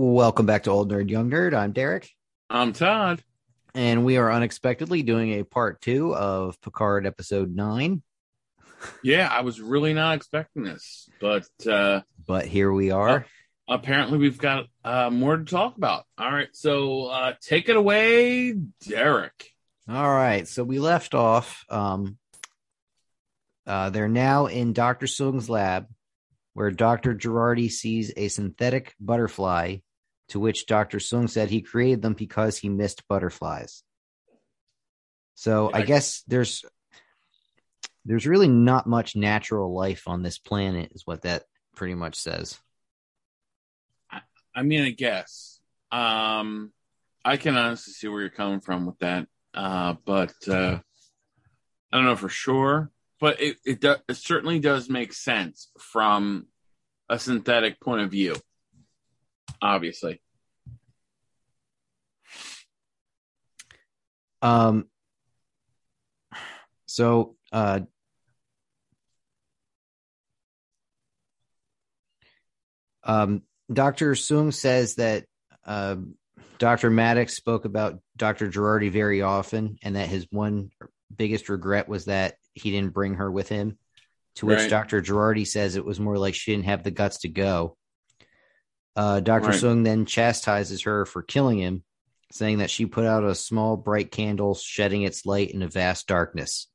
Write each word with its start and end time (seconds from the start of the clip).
Welcome 0.00 0.46
back 0.46 0.62
to 0.62 0.70
Old 0.70 0.92
Nerd 0.92 1.10
Young 1.10 1.28
Nerd. 1.28 1.54
I'm 1.54 1.72
Derek, 1.72 2.08
I'm 2.48 2.72
Todd. 2.72 3.20
and 3.74 4.04
we 4.04 4.16
are 4.16 4.30
unexpectedly 4.30 5.02
doing 5.02 5.32
a 5.40 5.42
part 5.44 5.80
two 5.80 6.14
of 6.14 6.60
Picard 6.60 7.04
episode 7.04 7.52
nine. 7.52 8.02
Yeah, 9.02 9.26
I 9.28 9.40
was 9.40 9.60
really 9.60 9.94
not 9.94 10.14
expecting 10.14 10.62
this, 10.62 11.08
but 11.20 11.48
uh, 11.68 12.02
But 12.24 12.46
here 12.46 12.70
we 12.72 12.92
are. 12.92 13.26
apparently 13.68 14.18
we've 14.18 14.38
got 14.38 14.66
uh, 14.84 15.10
more 15.10 15.36
to 15.36 15.44
talk 15.44 15.76
about. 15.76 16.04
All 16.16 16.30
right, 16.30 16.46
so 16.52 17.06
uh, 17.06 17.32
take 17.42 17.68
it 17.68 17.74
away, 17.74 18.52
Derek. 18.86 19.50
All 19.88 20.08
right, 20.08 20.46
so 20.46 20.62
we 20.62 20.78
left 20.78 21.16
off. 21.16 21.64
Um, 21.68 22.18
uh, 23.66 23.90
they're 23.90 24.06
now 24.06 24.46
in 24.46 24.74
Doctor 24.74 25.08
Soong's 25.08 25.50
lab, 25.50 25.88
where 26.54 26.70
Doctor 26.70 27.16
Jurati 27.16 27.68
sees 27.68 28.12
a 28.16 28.28
synthetic 28.28 28.94
butterfly, 29.00 29.78
to 30.28 30.40
which 30.40 30.66
Doctor 30.66 30.98
Soong 30.98 31.28
said 31.28 31.50
he 31.50 31.62
created 31.62 32.02
them 32.02 32.14
because 32.14 32.58
he 32.58 32.68
missed 32.68 33.06
butterflies. 33.08 33.82
So 35.34 35.70
I 35.72 35.82
guess 35.82 36.22
there's 36.26 36.64
there's 38.04 38.26
really 38.26 38.48
not 38.48 38.86
much 38.86 39.14
natural 39.14 39.72
life 39.72 40.08
on 40.08 40.22
this 40.22 40.38
planet, 40.38 40.92
is 40.94 41.06
what 41.06 41.22
that 41.22 41.44
pretty 41.76 41.94
much 41.94 42.16
says. 42.16 42.58
I 44.54 44.62
mean, 44.62 44.82
I 44.82 44.90
guess 44.90 45.60
um, 45.92 46.72
I 47.24 47.36
can 47.36 47.56
honestly 47.56 47.92
see 47.92 48.08
where 48.08 48.22
you're 48.22 48.30
coming 48.30 48.60
from 48.60 48.86
with 48.86 48.98
that, 48.98 49.28
uh, 49.54 49.94
but 50.04 50.34
uh, 50.48 50.78
I 51.92 51.96
don't 51.96 52.06
know 52.06 52.16
for 52.16 52.28
sure. 52.28 52.90
But 53.20 53.40
it 53.40 53.58
it, 53.64 53.80
do, 53.80 53.94
it 54.08 54.16
certainly 54.16 54.58
does 54.58 54.88
make 54.88 55.12
sense 55.12 55.70
from 55.78 56.46
a 57.08 57.18
synthetic 57.18 57.80
point 57.80 58.02
of 58.02 58.10
view. 58.10 58.34
Obviously, 59.62 60.20
Um. 64.42 64.86
So, 66.86 67.36
uh, 67.52 67.80
um, 73.04 73.42
Doctor 73.70 74.12
Soong 74.12 74.54
says 74.54 74.94
that 74.94 75.26
uh, 75.66 75.96
Doctor 76.58 76.90
Maddox 76.90 77.34
spoke 77.34 77.66
about 77.66 78.00
Doctor 78.16 78.48
Jurati 78.48 78.90
very 78.90 79.22
often, 79.22 79.78
and 79.82 79.96
that 79.96 80.08
his 80.08 80.26
one 80.30 80.70
biggest 81.14 81.48
regret 81.48 81.88
was 81.88 82.06
that 82.06 82.36
he 82.54 82.70
didn't 82.70 82.94
bring 82.94 83.14
her 83.14 83.30
with 83.30 83.48
him. 83.48 83.78
To 84.36 84.46
which 84.46 84.58
Right. 84.58 84.70
Doctor 84.70 85.02
Jurati 85.02 85.46
says 85.46 85.76
it 85.76 85.84
was 85.84 85.98
more 85.98 86.16
like 86.16 86.34
she 86.34 86.52
didn't 86.52 86.66
have 86.66 86.84
the 86.84 86.90
guts 86.90 87.18
to 87.20 87.28
go. 87.28 87.76
Uh, 88.96 89.20
Doctor 89.20 89.48
Right. 89.48 89.60
Soong 89.60 89.84
then 89.84 90.06
chastises 90.06 90.82
her 90.82 91.04
for 91.04 91.22
killing 91.22 91.58
him, 91.58 91.84
saying 92.30 92.58
that 92.58 92.70
she 92.70 92.86
put 92.86 93.04
out 93.04 93.24
a 93.24 93.34
small 93.34 93.76
bright 93.76 94.10
candle, 94.10 94.54
shedding 94.54 95.02
its 95.02 95.24
light 95.26 95.50
in 95.50 95.62
a 95.62 95.68
vast 95.68 96.06
darkness. 96.06 96.68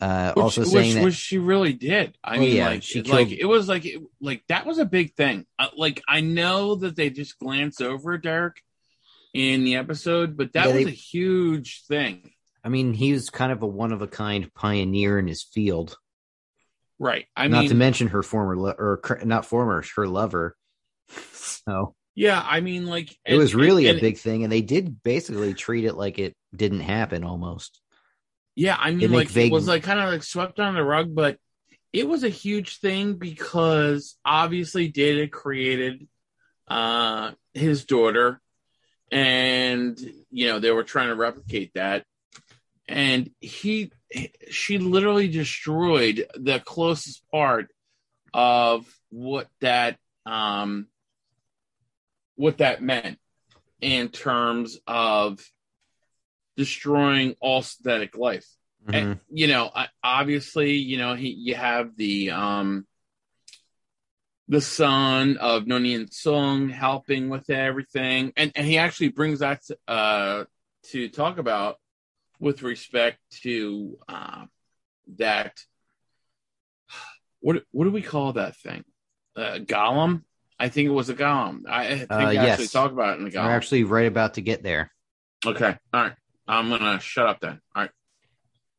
Uh, 0.00 0.32
which, 0.32 0.42
also 0.42 0.60
which, 0.62 0.70
saying 0.70 0.94
that 0.94 1.04
which 1.04 1.14
she 1.14 1.36
really 1.38 1.74
did. 1.74 2.16
I 2.24 2.36
Oh, 2.36 2.40
mean, 2.40 2.56
yeah, 2.56 2.66
like, 2.68 2.82
she 2.82 3.00
it- 3.00 3.06
like 3.08 3.30
it 3.30 3.44
was 3.44 3.68
like 3.68 3.84
it, 3.84 4.00
like 4.20 4.42
that 4.48 4.64
was 4.66 4.78
a 4.78 4.86
big 4.86 5.14
thing. 5.14 5.44
Uh, 5.58 5.68
like 5.76 6.00
I 6.08 6.20
know 6.22 6.74
that 6.76 6.96
they 6.96 7.10
just 7.10 7.38
glance 7.38 7.80
over 7.82 8.16
Derek 8.16 8.62
in 9.34 9.64
the 9.64 9.76
episode, 9.76 10.36
but 10.38 10.54
that 10.54 10.68
Yeah, 10.68 10.74
was 10.74 10.84
they- 10.84 10.90
a 10.90 10.94
huge 10.94 11.84
thing, 11.86 12.32
I 12.64 12.68
mean, 12.70 12.94
he 12.94 13.12
was 13.12 13.28
kind 13.30 13.52
of 13.52 13.62
a 13.62 13.66
one 13.66 13.92
of 13.92 14.00
a 14.02 14.06
kind 14.08 14.52
pioneer 14.54 15.18
in 15.18 15.26
his 15.28 15.42
field. 15.42 15.96
right? 16.98 17.26
I 17.36 17.44
mean 17.44 17.50
not 17.52 17.60
mean, 17.60 17.68
to 17.70 17.74
mention 17.74 18.08
her 18.08 18.22
former 18.22 18.56
lo- 18.56 18.74
or 18.78 19.00
not 19.24 19.44
former, 19.46 19.82
her 19.96 20.06
lover. 20.08 20.56
So 21.66 21.94
yeah, 22.14 22.42
I 22.44 22.60
mean, 22.60 22.86
like 22.86 23.16
it 23.24 23.36
was 23.36 23.54
really 23.54 23.88
and- 23.88 23.98
a 23.98 24.00
big 24.00 24.18
thing, 24.18 24.44
and 24.44 24.52
they 24.52 24.62
did 24.62 25.02
basically 25.02 25.54
treat 25.54 25.84
it 25.84 25.94
like 25.94 26.18
it 26.18 26.36
didn't 26.54 26.80
happen 26.80 27.24
almost. 27.24 27.80
Yeah, 28.56 28.76
I 28.78 28.90
mean, 28.90 29.12
like 29.12 29.28
vague- 29.28 29.50
it 29.50 29.54
was 29.54 29.68
like 29.68 29.84
kind 29.84 30.00
of 30.00 30.10
like 30.10 30.22
swept 30.22 30.58
under 30.58 30.80
the 30.80 30.84
rug, 30.84 31.14
but 31.14 31.38
it 31.92 32.06
was 32.06 32.24
a 32.24 32.28
huge 32.28 32.78
thing 32.78 33.14
because 33.14 34.16
obviously 34.24 34.88
Data 34.88 35.28
created 35.28 36.06
uh 36.68 37.32
his 37.54 37.84
daughter, 37.84 38.40
and 39.10 39.98
you 40.30 40.48
know 40.48 40.58
they 40.58 40.70
were 40.70 40.84
trying 40.84 41.08
to 41.08 41.14
replicate 41.14 41.72
that, 41.74 42.04
and 42.88 43.30
he 43.40 43.92
she 44.50 44.78
literally 44.78 45.28
destroyed 45.28 46.26
the 46.34 46.58
closest 46.60 47.22
part 47.30 47.68
of 48.34 48.84
what 49.10 49.48
that 49.60 49.96
um 50.26 50.86
what 52.40 52.58
that 52.58 52.82
meant 52.82 53.18
in 53.82 54.08
terms 54.08 54.78
of 54.86 55.40
destroying 56.56 57.36
all 57.40 57.62
synthetic 57.62 58.16
life. 58.16 58.46
Mhm. 58.86 58.94
and, 58.94 59.20
you 59.30 59.46
know 59.46 59.70
I- 59.74 59.90
obviously 60.02 60.76
you 60.76 60.96
know 60.96 61.14
he 61.14 61.28
you 61.28 61.54
have 61.54 61.96
the 61.96 62.30
um 62.30 62.86
the 64.48 64.62
son 64.62 65.36
of 65.36 65.64
Noonien 65.64 66.08
Soong 66.10 66.72
helping 66.72 67.28
with 67.28 67.50
everything. 67.50 68.32
And 68.36 68.50
and 68.56 68.66
he 68.66 68.78
actually 68.78 69.10
brings 69.10 69.40
that 69.40 69.62
to, 69.66 69.78
uh 69.86 70.44
to 70.90 71.08
talk 71.10 71.36
about 71.38 71.76
with 72.38 72.62
respect 72.62 73.18
to 73.42 73.98
uh, 74.08 74.46
that 75.18 75.52
what 77.40 77.62
what 77.70 77.84
do 77.84 77.90
we 77.90 78.02
call 78.02 78.32
that 78.32 78.56
thing? 78.56 78.82
Uh, 79.36 79.58
golem 79.60 80.24
I 80.60 80.68
think 80.68 80.86
it 80.86 80.92
was 80.92 81.08
a 81.08 81.14
golem 81.14 81.62
I, 81.68 81.96
think 81.98 82.12
Uh, 82.12 82.14
I 82.16 82.34
actually 82.36 82.64
yes. 82.64 82.72
talk 82.72 82.92
about 82.92 83.14
it 83.14 83.18
in 83.18 83.24
the 83.24 83.30
We're 83.36 83.42
golem 83.44 83.56
actually 83.56 83.84
right 83.84 84.06
about 84.06 84.34
to 84.34 84.42
get 84.42 84.62
there. 84.62 84.92
okay 85.44 85.76
all 85.92 86.02
right 86.02 86.12
I'm 86.46 86.68
gonna 86.68 87.00
shut 87.00 87.26
up 87.26 87.40
then 87.40 87.60
all 87.74 87.82
right 87.82 87.90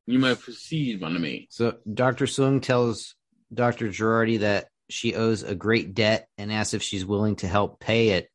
you 0.07 0.19
may 0.19 0.35
proceed 0.35 1.01
one 1.01 1.15
of 1.15 1.21
me 1.21 1.47
So 1.49 1.77
Dr. 1.91 2.25
Soong 2.25 2.61
tells 2.61 3.15
Dr. 3.53 3.89
Jurati 3.89 4.39
that 4.39 4.67
she 4.89 5.15
owes 5.15 5.43
a 5.43 5.55
great 5.55 5.93
debt 5.93 6.27
and 6.37 6.51
asks 6.51 6.73
if 6.73 6.83
she's 6.83 7.05
willing 7.05 7.35
to 7.37 7.47
help 7.47 7.79
pay 7.79 8.09
it 8.09 8.29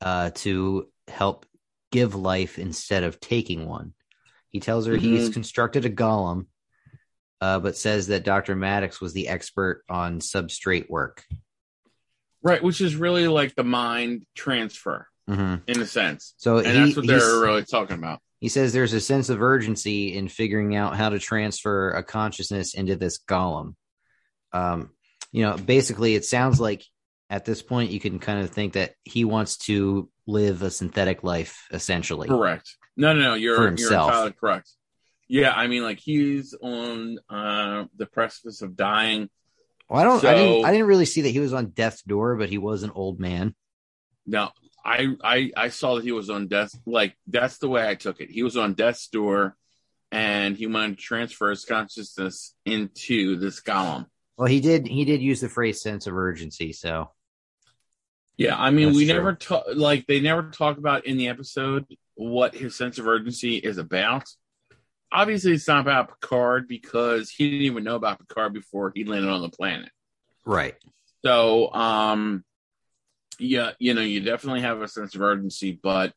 uh, 0.00 0.30
to 0.36 0.88
help 1.08 1.46
give 1.90 2.14
life 2.14 2.58
instead 2.58 3.02
of 3.02 3.18
taking 3.20 3.66
one. 3.66 3.92
He 4.50 4.60
tells 4.60 4.86
her 4.86 4.96
he's 4.96 5.30
Mhm. 5.30 5.32
constructed 5.32 5.84
a 5.84 5.90
golem, 5.90 6.46
uh, 7.40 7.58
but 7.60 7.76
says 7.76 8.08
that 8.08 8.24
Dr. 8.24 8.54
Maddox 8.54 9.00
was 9.00 9.12
the 9.14 9.28
expert 9.28 9.82
on 9.88 10.20
substrate 10.20 10.88
work. 10.88 11.24
Right, 12.42 12.62
which 12.62 12.80
is 12.80 12.94
really 12.96 13.26
like 13.28 13.54
the 13.54 13.64
mind 13.64 14.24
transfer 14.34 15.08
Mhm. 15.28 15.62
in 15.66 15.80
a 15.80 15.86
sense. 15.86 16.34
So 16.36 16.58
And 16.58 16.66
he, 16.68 16.72
that's 16.84 16.96
what 16.96 17.06
they're 17.06 17.40
really 17.40 17.64
talking 17.64 17.96
about. 17.98 18.20
he 18.40 18.48
says 18.48 18.72
there's 18.72 18.92
a 18.92 19.00
sense 19.00 19.28
of 19.28 19.42
urgency 19.42 20.14
in 20.16 20.28
figuring 20.28 20.76
out 20.76 20.96
how 20.96 21.08
to 21.08 21.18
transfer 21.18 21.90
a 21.90 22.02
consciousness 22.04 22.74
into 22.74 22.94
this 22.96 23.18
golem. 23.18 23.74
Um, 24.52 24.90
you 25.32 25.42
know, 25.42 25.56
basically, 25.56 26.14
it 26.14 26.24
sounds 26.24 26.60
like 26.60 26.84
at 27.28 27.44
this 27.44 27.60
point 27.62 27.90
you 27.90 27.98
can 27.98 28.20
kind 28.20 28.40
of 28.40 28.50
think 28.50 28.74
that 28.74 28.94
he 29.04 29.24
wants 29.24 29.56
to 29.56 30.08
live 30.28 30.62
a 30.62 30.70
synthetic 30.70 31.24
life, 31.24 31.66
essentially. 31.72 32.28
Correct. 32.28 32.76
No, 32.96 33.12
no, 33.12 33.20
no, 33.20 33.34
you're 33.34 33.56
you're 33.56 33.68
entirely 33.68 34.32
correct. 34.32 34.70
Yeah, 35.28 35.52
I 35.52 35.66
mean 35.66 35.82
like 35.82 35.98
he's 35.98 36.54
on 36.54 37.18
uh 37.28 37.86
the 37.96 38.06
precipice 38.06 38.62
of 38.62 38.76
dying. 38.76 39.28
Well, 39.88 40.00
I 40.00 40.04
don't, 40.04 40.24
I 40.24 40.34
didn't, 40.34 40.64
I 40.64 40.72
didn't 40.72 40.86
really 40.86 41.04
see 41.06 41.22
that 41.22 41.30
he 41.30 41.40
was 41.40 41.52
on 41.52 41.66
death's 41.66 42.02
door, 42.02 42.36
but 42.36 42.48
he 42.48 42.58
was 42.58 42.82
an 42.82 42.90
old 42.94 43.20
man. 43.20 43.54
Now, 44.26 44.52
I 44.84 45.08
I 45.22 45.50
I 45.56 45.68
saw 45.68 45.96
that 45.96 46.04
he 46.04 46.12
was 46.12 46.30
on 46.30 46.48
death 46.48 46.72
like 46.86 47.16
that's 47.26 47.58
the 47.58 47.68
way 47.68 47.88
I 47.88 47.94
took 47.94 48.20
it. 48.20 48.30
He 48.30 48.42
was 48.42 48.56
on 48.56 48.74
death's 48.74 49.08
door 49.08 49.56
and 50.12 50.56
he 50.56 50.66
wanted 50.66 50.98
to 50.98 51.02
transfer 51.02 51.50
his 51.50 51.64
consciousness 51.64 52.54
into 52.64 53.36
this 53.36 53.60
golem. 53.60 54.06
Well, 54.36 54.48
he 54.48 54.60
did, 54.60 54.86
he 54.86 55.04
did 55.04 55.22
use 55.22 55.40
the 55.40 55.48
phrase 55.48 55.80
"sense 55.80 56.06
of 56.06 56.16
urgency." 56.16 56.72
So, 56.72 57.10
Yeah, 58.36 58.56
I 58.56 58.70
mean, 58.70 58.86
That's 58.88 58.98
we 58.98 59.06
true. 59.06 59.14
never 59.14 59.34
talk 59.34 59.64
like 59.74 60.06
they 60.06 60.20
never 60.20 60.50
talk 60.50 60.78
about 60.78 61.06
in 61.06 61.16
the 61.16 61.28
episode 61.28 61.86
what 62.14 62.54
his 62.54 62.76
sense 62.76 62.98
of 62.98 63.06
urgency 63.06 63.56
is 63.56 63.78
about. 63.78 64.24
Obviously, 65.12 65.52
it's 65.52 65.68
not 65.68 65.80
about 65.80 66.08
Picard 66.08 66.68
because 66.68 67.30
he 67.30 67.50
didn't 67.50 67.66
even 67.66 67.84
know 67.84 67.96
about 67.96 68.18
Picard 68.18 68.52
before 68.52 68.92
he 68.94 69.04
landed 69.04 69.30
on 69.30 69.42
the 69.42 69.48
planet. 69.48 69.90
right. 70.44 70.74
So, 71.24 71.72
um, 71.72 72.44
yeah, 73.38 73.72
you 73.78 73.94
know, 73.94 74.02
you 74.02 74.20
definitely 74.20 74.60
have 74.60 74.80
a 74.80 74.88
sense 74.88 75.14
of 75.14 75.20
urgency, 75.20 75.78
but 75.80 76.12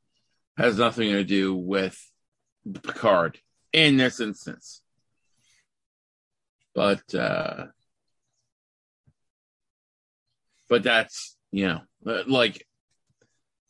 has 0.57 0.77
nothing 0.77 1.11
to 1.11 1.23
do 1.23 1.55
with 1.55 1.99
Picard 2.83 3.39
in 3.73 3.97
this 3.97 4.19
instance. 4.19 4.81
But, 6.75 7.13
uh, 7.15 7.67
but 10.69 10.83
that's 10.83 11.35
you 11.51 11.67
know 11.67 11.81
like 12.27 12.65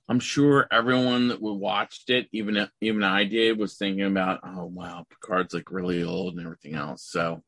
I'm 0.09 0.19
sure 0.19 0.67
everyone 0.71 1.27
that 1.27 1.39
watched 1.39 2.09
it, 2.09 2.27
even 2.31 2.67
even 2.81 3.03
I 3.03 3.25
did, 3.25 3.59
was 3.59 3.77
thinking 3.77 4.05
about, 4.05 4.39
oh 4.43 4.65
wow, 4.65 5.05
Picard's 5.07 5.53
like 5.53 5.71
really 5.71 6.03
old 6.03 6.35
and 6.35 6.43
everything 6.43 6.73
else. 6.73 7.03
So 7.03 7.43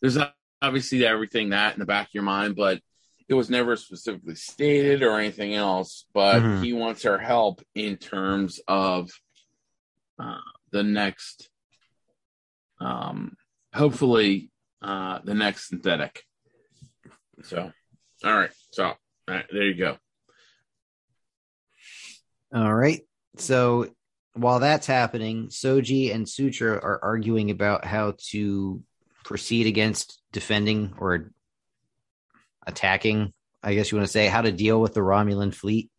there's 0.00 0.16
obviously 0.62 1.04
everything 1.04 1.50
that 1.50 1.74
in 1.74 1.80
the 1.80 1.86
back 1.86 2.06
of 2.06 2.14
your 2.14 2.22
mind, 2.22 2.54
but 2.54 2.80
it 3.28 3.34
was 3.34 3.50
never 3.50 3.74
specifically 3.74 4.36
stated 4.36 5.02
or 5.02 5.18
anything 5.18 5.54
else, 5.54 6.06
but 6.14 6.42
Mhm. 6.42 6.62
he 6.62 6.72
wants 6.72 7.04
our 7.04 7.18
help 7.18 7.62
in 7.74 7.96
terms 7.96 8.60
of 8.68 9.10
uh, 10.20 10.40
the 10.70 10.82
next, 10.82 11.50
um, 12.80 13.36
hopefully, 13.74 14.50
uh, 14.82 15.18
the 15.24 15.34
next 15.34 15.68
synthetic. 15.68 16.24
So, 17.42 17.72
all 18.24 18.34
right. 18.34 18.50
So, 18.70 18.84
all 18.84 18.96
right, 19.28 19.46
there 19.52 19.64
you 19.64 19.74
go. 19.74 19.98
All 22.54 22.74
right. 22.74 23.02
So 23.36 23.88
while 24.34 24.60
that's 24.60 24.86
happening, 24.86 25.48
Soji 25.48 26.14
and 26.14 26.28
Sutra 26.28 26.74
are 26.74 27.00
arguing 27.02 27.50
about 27.50 27.84
how 27.84 28.14
to 28.30 28.82
proceed 29.24 29.66
against 29.66 30.20
defending 30.32 30.94
or 30.98 31.32
attacking, 32.66 33.32
I 33.62 33.74
guess 33.74 33.90
you 33.90 33.98
want 33.98 34.06
to 34.06 34.12
say, 34.12 34.26
how 34.26 34.42
to 34.42 34.52
deal 34.52 34.80
with 34.80 34.94
the 34.94 35.00
Romulan 35.00 35.54
fleet. 35.54 35.90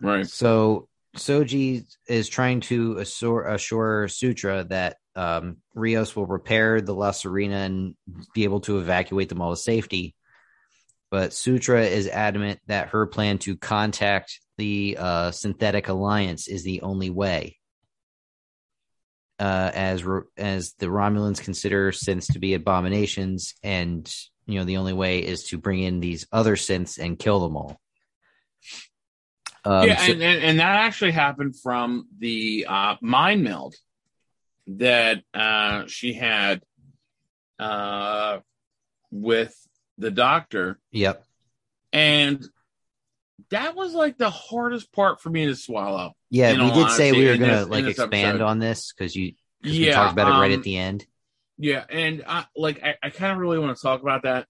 Right. 0.00 0.26
So 0.26 0.88
Soji 1.16 1.84
is 2.06 2.28
trying 2.28 2.60
to 2.60 2.98
assure, 2.98 3.46
assure 3.46 4.08
Sutra 4.08 4.64
that 4.64 4.96
um, 5.16 5.58
Rios 5.74 6.14
will 6.14 6.26
repair 6.26 6.80
the 6.80 6.94
La 6.94 7.10
Sirena 7.10 7.66
and 7.66 7.94
be 8.34 8.44
able 8.44 8.60
to 8.60 8.78
evacuate 8.78 9.28
them 9.28 9.40
all 9.40 9.50
to 9.50 9.56
safety. 9.56 10.14
But 11.10 11.32
Sutra 11.32 11.82
is 11.82 12.06
adamant 12.06 12.60
that 12.66 12.88
her 12.88 13.06
plan 13.06 13.38
to 13.38 13.56
contact 13.56 14.40
the 14.60 14.98
uh, 15.00 15.30
synthetic 15.30 15.88
alliance 15.88 16.46
is 16.46 16.62
the 16.64 16.82
only 16.82 17.08
way. 17.08 17.56
Uh, 19.38 19.70
as 19.74 20.04
as 20.36 20.74
the 20.74 20.86
Romulans 20.86 21.40
consider 21.40 21.92
synths 21.92 22.30
to 22.34 22.38
be 22.38 22.52
abominations, 22.52 23.54
and 23.62 24.14
you 24.44 24.58
know 24.58 24.66
the 24.66 24.76
only 24.76 24.92
way 24.92 25.20
is 25.20 25.44
to 25.44 25.56
bring 25.56 25.82
in 25.82 26.00
these 26.00 26.26
other 26.30 26.56
synths 26.56 26.98
and 26.98 27.18
kill 27.18 27.40
them 27.40 27.56
all. 27.56 27.80
Um, 29.64 29.88
yeah, 29.88 29.96
so- 29.96 30.12
and, 30.12 30.22
and 30.22 30.44
and 30.44 30.60
that 30.60 30.76
actually 30.76 31.12
happened 31.12 31.54
from 31.58 32.06
the 32.18 32.66
uh, 32.68 32.96
mind 33.00 33.42
meld 33.42 33.76
that 34.66 35.22
uh, 35.32 35.84
she 35.86 36.12
had 36.12 36.60
uh, 37.58 38.40
with 39.10 39.56
the 39.96 40.10
doctor, 40.10 40.78
yep. 40.92 41.24
and 41.94 42.46
that 43.50 43.74
was 43.74 43.94
like 43.94 44.18
the 44.18 44.30
hardest 44.30 44.92
part 44.92 45.20
for 45.20 45.30
me 45.30 45.46
to 45.46 45.56
swallow. 45.56 46.12
Yeah, 46.30 46.52
we 46.52 46.70
did 46.70 46.90
say 46.90 47.12
we 47.12 47.26
were 47.26 47.36
gonna 47.36 47.60
this- 47.60 47.68
like 47.68 47.84
expand 47.86 48.14
episode. 48.14 48.44
on 48.44 48.58
this 48.58 48.92
because 48.92 49.14
you 49.16 49.32
'cause 49.62 49.72
Yeah, 49.72 49.86
we 49.88 49.92
talked 49.92 50.12
about 50.12 50.28
it 50.28 50.40
right 50.40 50.52
um, 50.52 50.58
at 50.58 50.62
the 50.64 50.76
end. 50.76 51.06
Yeah, 51.58 51.84
and 51.90 52.24
I, 52.26 52.46
like 52.56 52.82
I, 52.82 52.94
I 53.02 53.10
kind 53.10 53.32
of 53.32 53.38
really 53.38 53.58
want 53.58 53.76
to 53.76 53.82
talk 53.82 54.00
about 54.02 54.22
that. 54.22 54.46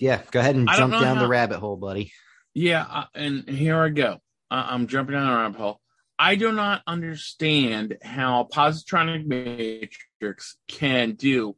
Yeah, 0.00 0.22
go 0.30 0.40
ahead 0.40 0.56
and 0.56 0.68
I 0.70 0.76
jump 0.76 0.92
down 0.92 1.18
the 1.18 1.28
rabbit 1.28 1.58
hole, 1.58 1.76
buddy. 1.76 2.12
Yeah, 2.54 2.86
uh, 2.88 3.04
and 3.14 3.48
here 3.48 3.78
I 3.82 3.90
go. 3.90 4.18
Uh, 4.50 4.66
I'm 4.68 4.86
jumping 4.86 5.14
down 5.14 5.26
the 5.26 5.36
rabbit 5.36 5.58
hole. 5.58 5.80
I 6.18 6.36
do 6.36 6.52
not 6.52 6.82
understand 6.86 7.98
how 8.02 8.48
positronic 8.50 9.26
matrix 9.26 10.56
can 10.66 11.12
do 11.12 11.56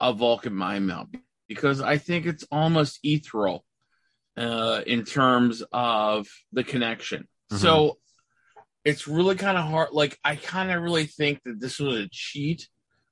a 0.00 0.12
Vulcan 0.12 0.54
mind 0.54 0.88
meld 0.88 1.14
because 1.46 1.80
I 1.80 1.98
think 1.98 2.26
it's 2.26 2.44
almost 2.50 2.98
ethereal 3.04 3.64
uh, 4.36 4.82
in 4.86 5.04
terms 5.04 5.62
of 5.72 6.26
the 6.52 6.64
connection. 6.64 7.28
Mhm. 7.52 7.58
So 7.58 7.98
it's 8.84 9.06
really 9.06 9.36
kind 9.36 9.56
of 9.58 9.64
hard. 9.64 9.90
Like 9.92 10.18
I 10.24 10.36
kind 10.36 10.70
of 10.70 10.82
really 10.82 11.06
think 11.06 11.40
that 11.44 11.60
this 11.60 11.78
was 11.78 11.96
a 11.98 12.08
cheat 12.10 12.68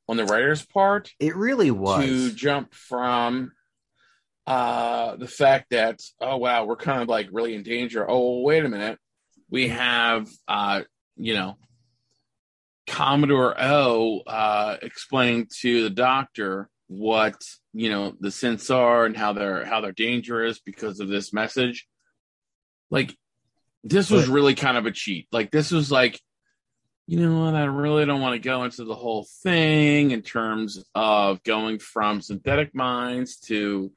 on 0.08 0.16
the 0.16 0.24
writer's 0.24 0.66
part 0.66 1.12
It 1.20 1.36
really 1.36 1.70
was. 1.70 2.04
to 2.04 2.32
jump 2.32 2.74
from 2.74 3.52
uh 4.46 5.14
the 5.16 5.28
fact 5.28 5.66
that 5.70 6.00
oh 6.20 6.38
wow 6.38 6.64
we're 6.64 6.74
kind 6.74 7.02
of 7.02 7.08
like 7.08 7.28
really 7.30 7.54
in 7.54 7.62
danger 7.62 8.06
oh 8.10 8.40
wait 8.40 8.64
a 8.64 8.68
minute 8.68 8.98
we 9.50 9.68
have 9.68 10.26
uh 10.48 10.80
you 11.16 11.34
know 11.34 11.56
commodore 12.86 13.54
o 13.60 14.20
uh 14.26 14.76
explaining 14.82 15.46
to 15.60 15.82
the 15.84 15.90
doctor 15.90 16.68
what 16.92 17.40
you 17.72 17.88
know 17.88 18.12
the 18.18 18.28
synths 18.28 18.74
are 18.74 19.06
and 19.06 19.16
how 19.16 19.32
they're 19.32 19.64
how 19.64 19.80
they're 19.80 19.92
dangerous 19.92 20.58
because 20.58 20.98
of 20.98 21.08
this 21.08 21.32
message 21.32 21.86
like 22.90 23.16
this 23.84 24.10
was 24.10 24.28
really 24.28 24.56
kind 24.56 24.76
of 24.76 24.86
a 24.86 24.90
cheat 24.90 25.28
like 25.30 25.52
this 25.52 25.70
was 25.70 25.92
like 25.92 26.20
you 27.10 27.18
know 27.18 27.44
what? 27.44 27.56
I 27.56 27.64
really 27.64 28.06
don't 28.06 28.20
want 28.20 28.40
to 28.40 28.48
go 28.48 28.62
into 28.62 28.84
the 28.84 28.94
whole 28.94 29.26
thing 29.42 30.12
in 30.12 30.22
terms 30.22 30.80
of 30.94 31.42
going 31.42 31.80
from 31.80 32.20
synthetic 32.20 32.72
minds 32.72 33.38
to 33.46 33.90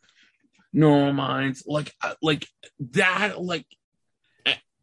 normal 0.74 1.14
minds. 1.14 1.64
Like, 1.68 1.94
uh, 2.02 2.16
like 2.24 2.48
that. 2.80 3.40
Like, 3.40 3.68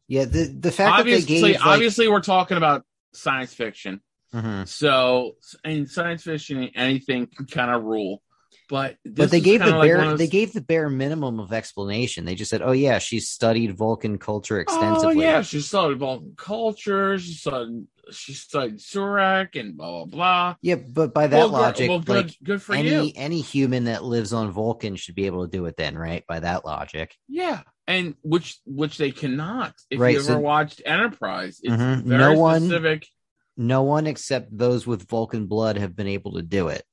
yeah, 0.07 0.27
the 0.27 0.45
the 0.45 0.71
fact 0.71 0.99
that 0.99 1.05
they 1.07 1.15
obviously, 1.17 1.55
like, 1.55 1.67
obviously, 1.67 2.07
we're 2.07 2.21
talking 2.21 2.57
about 2.57 2.85
science 3.13 3.53
fiction. 3.53 4.01
Mhm. 4.35 4.69
So, 4.69 5.37
in 5.65 5.87
science 5.87 6.23
fiction, 6.23 6.71
anything 6.75 7.27
can 7.27 7.47
kind 7.47 7.71
of 7.71 7.83
rule. 7.83 8.23
But 8.69 8.99
but 9.05 9.33
they 9.33 9.41
gave 9.41 9.59
the 9.61 9.71
like 9.71 9.89
bare 9.89 9.99
one 9.99 10.17
they 10.17 10.29
gave 10.29 10.53
the 10.53 10.61
bare 10.61 10.89
minimum 10.89 11.41
of 11.41 11.53
explanation. 11.53 12.25
They 12.25 12.37
just 12.37 12.51
said, 12.51 12.63
"Oh 12.63 12.71
yeah, 12.71 13.01
she's 13.01 13.29
studied 13.29 13.77
Vulcan 13.77 14.17
culture 14.19 14.61
extensively." 14.61 15.17
Oh 15.17 15.21
yeah, 15.21 15.43
she 15.43 15.61
studied 15.61 15.99
Vulcan 15.99 16.35
culture. 16.37 17.19
She 17.19 17.33
studied 17.35 17.87
she 18.13 18.33
studied 18.33 18.79
Surak 18.79 19.59
and 19.59 19.77
blah 19.77 19.91
blah 19.91 20.05
blah. 20.05 20.55
Yeah, 20.63 20.77
but 20.77 21.13
by 21.13 21.27
that 21.27 21.37
well, 21.37 21.49
logic, 21.49 21.89
well, 21.89 21.99
good, 21.99 22.27
like 22.27 22.37
good 22.45 22.63
for 22.63 22.75
any 22.77 22.91
you. 23.09 23.13
any 23.17 23.41
human 23.41 23.85
that 23.85 24.05
lives 24.05 24.33
on 24.33 24.53
Vulcan 24.53 24.95
should 24.95 25.17
be 25.17 25.27
able 25.27 25.45
to 25.45 25.51
do 25.51 25.67
it. 25.67 25.77
Then, 25.77 25.99
right? 25.99 26.25
By 26.29 26.39
that 26.39 26.65
logic, 26.65 27.17
Yeah, 27.29 27.63
and 27.89 28.15
which 28.23 28.59
which 28.67 28.99
they 28.99 29.11
cannot. 29.11 29.75
If 29.91 29.99
Right, 29.99 30.13
you 30.13 30.19
ever 30.19 30.27
so- 30.27 30.39
watched 30.39 30.81
Enterprise, 30.87 31.59
it's 31.61 31.73
Mhm. 31.75 32.05
very 32.05 32.19
No 32.35 32.39
one- 32.41 32.61
specific. 32.63 33.09
No 33.57 33.83
one 33.83 34.07
except 34.07 34.57
those 34.57 34.87
with 34.87 35.09
Vulcan 35.09 35.47
blood 35.47 35.77
have 35.77 35.95
been 35.95 36.07
able 36.07 36.33
to 36.35 36.43
do 36.43 36.69
it. 36.69 36.85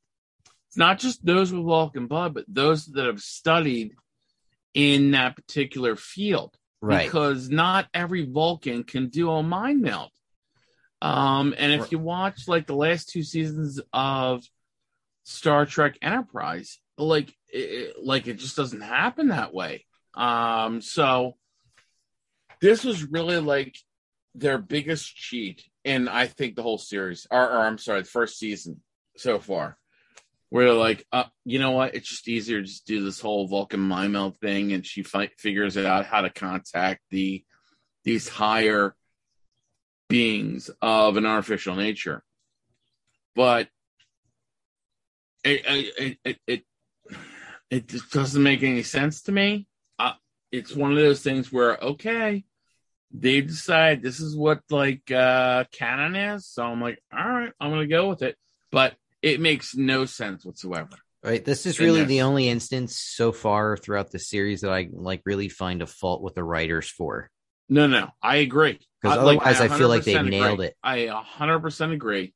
It's 0.68 0.78
not 0.78 1.00
just 1.00 1.26
those 1.26 1.52
with 1.52 1.64
Vulcan 1.64 2.08
blood, 2.08 2.34
but 2.34 2.46
those 2.48 2.86
that 2.88 3.06
have 3.06 3.22
studied 3.22 3.94
in 4.74 5.12
that 5.12 5.36
particular 5.36 5.96
field. 5.96 6.56
Right. 6.82 7.06
Because 7.06 7.50
not 7.50 7.88
every 7.94 8.26
Vulcan 8.26 8.84
can 8.84 9.10
do 9.10 9.32
a 9.32 9.42
mind 9.42 9.82
meld. 9.82 10.12
Um, 11.02 11.54
and 11.58 11.74
if 11.74 11.92
you 11.92 12.00
watch 12.00 12.48
like 12.48 12.68
the 12.68 12.76
last 12.76 13.10
two 13.10 13.24
seasons 13.24 13.80
of 13.94 14.44
Star 15.24 15.66
Trek 15.66 15.98
Enterprise, 16.02 16.80
like 16.98 17.34
it, 17.50 17.96
like 18.04 18.28
it 18.28 18.36
just 18.36 18.56
doesn't 18.56 18.82
happen 18.82 19.30
that 19.30 19.54
way. 19.54 19.86
Um, 20.14 20.82
so 20.82 21.38
this 22.62 22.84
was 22.84 23.04
really 23.04 23.38
like 23.38 23.78
their 24.34 24.58
biggest 24.58 25.16
cheat 25.16 25.64
in 25.88 26.08
I 26.08 26.28
think 26.28 26.56
the 26.56 26.64
whole 26.64 26.78
series, 26.78 27.26
or, 27.32 27.42
or 27.42 27.60
I'm 27.66 27.78
sorry, 27.78 28.02
the 28.02 28.08
first 28.08 28.38
season 28.38 28.82
so 29.16 29.40
far. 29.40 29.78
Where 30.50 30.74
like, 30.74 31.06
uh, 31.12 31.26
you 31.44 31.60
know 31.60 31.72
what? 31.72 31.96
It's 31.96 32.08
just 32.08 32.28
easier 32.28 32.62
to 32.62 32.68
just 32.68 32.86
do 32.86 33.04
this 33.04 33.20
whole 33.20 33.48
Vulcan 33.48 33.80
mind 33.80 34.14
meld 34.14 34.38
thing, 34.38 34.74
and 34.74 34.86
she 34.86 35.04
fi- 35.04 35.32
figures 35.38 35.78
out 35.78 36.06
how 36.06 36.22
to 36.22 36.30
contact 36.30 37.02
the 37.10 37.44
these 38.04 38.30
higher 38.30 38.96
beings 40.08 40.70
of 40.82 41.18
an 41.18 41.26
artificial 41.26 41.76
nature. 41.76 42.24
But 43.36 43.68
it 45.44 45.62
it 45.66 46.18
it 46.24 46.40
it, 46.48 46.64
it 47.70 47.88
just 47.88 48.12
doesn't 48.12 48.42
make 48.42 48.64
any 48.64 48.84
sense 48.84 49.24
to 49.24 49.32
me. 49.32 49.68
Uh, 50.00 50.14
it's 50.52 50.76
one 50.76 50.92
of 50.92 50.98
those 50.98 51.22
things 51.22 51.52
where 51.52 51.78
okay, 51.78 52.46
they 53.12 53.42
decide 53.42 54.02
this 54.02 54.20
is 54.20 54.36
what 54.36 54.62
like 54.70 55.10
uh 55.12 55.66
canon 55.72 56.16
is, 56.16 56.48
so 56.48 56.64
I'm 56.64 56.82
like, 56.82 57.02
all 57.12 57.28
right, 57.28 57.52
I'm 57.60 57.70
gonna 57.70 57.88
go 57.88 58.10
with 58.10 58.22
it. 58.22 58.38
But 58.72 58.96
it 59.22 59.40
makes 59.40 59.76
no 59.76 60.06
sense 60.06 60.46
whatsoever. 60.46 60.90
Right. 61.24 61.44
This 61.44 61.66
is 61.66 61.80
really 61.80 62.02
this. 62.02 62.10
the 62.10 62.22
only 62.22 62.48
instance 62.48 62.96
so 62.96 63.32
far 63.32 63.76
throughout 63.76 64.12
the 64.12 64.20
series 64.20 64.62
that 64.62 64.72
I 64.72 64.88
like 64.92 65.22
really 65.26 65.50
find 65.50 65.82
a 65.82 65.88
fault 65.88 66.22
with 66.22 66.36
the 66.36 66.44
writers 66.44 66.90
for. 66.90 67.30
No, 67.70 67.88
no, 67.88 68.10
I 68.22 68.38
agree. 68.38 68.80
Because 69.02 69.18
I- 69.18 69.22
like, 69.24 69.38
otherwise, 69.42 69.60
I, 69.62 69.78
feel 69.78 69.90
like 69.90 70.04
they 70.04 70.16
agree. 70.16 70.30
nailed 70.30 70.62
it. 70.62 70.76
i 70.84 71.08
hundred 71.08 71.60
percent 71.60 71.92
agree. 71.92 72.34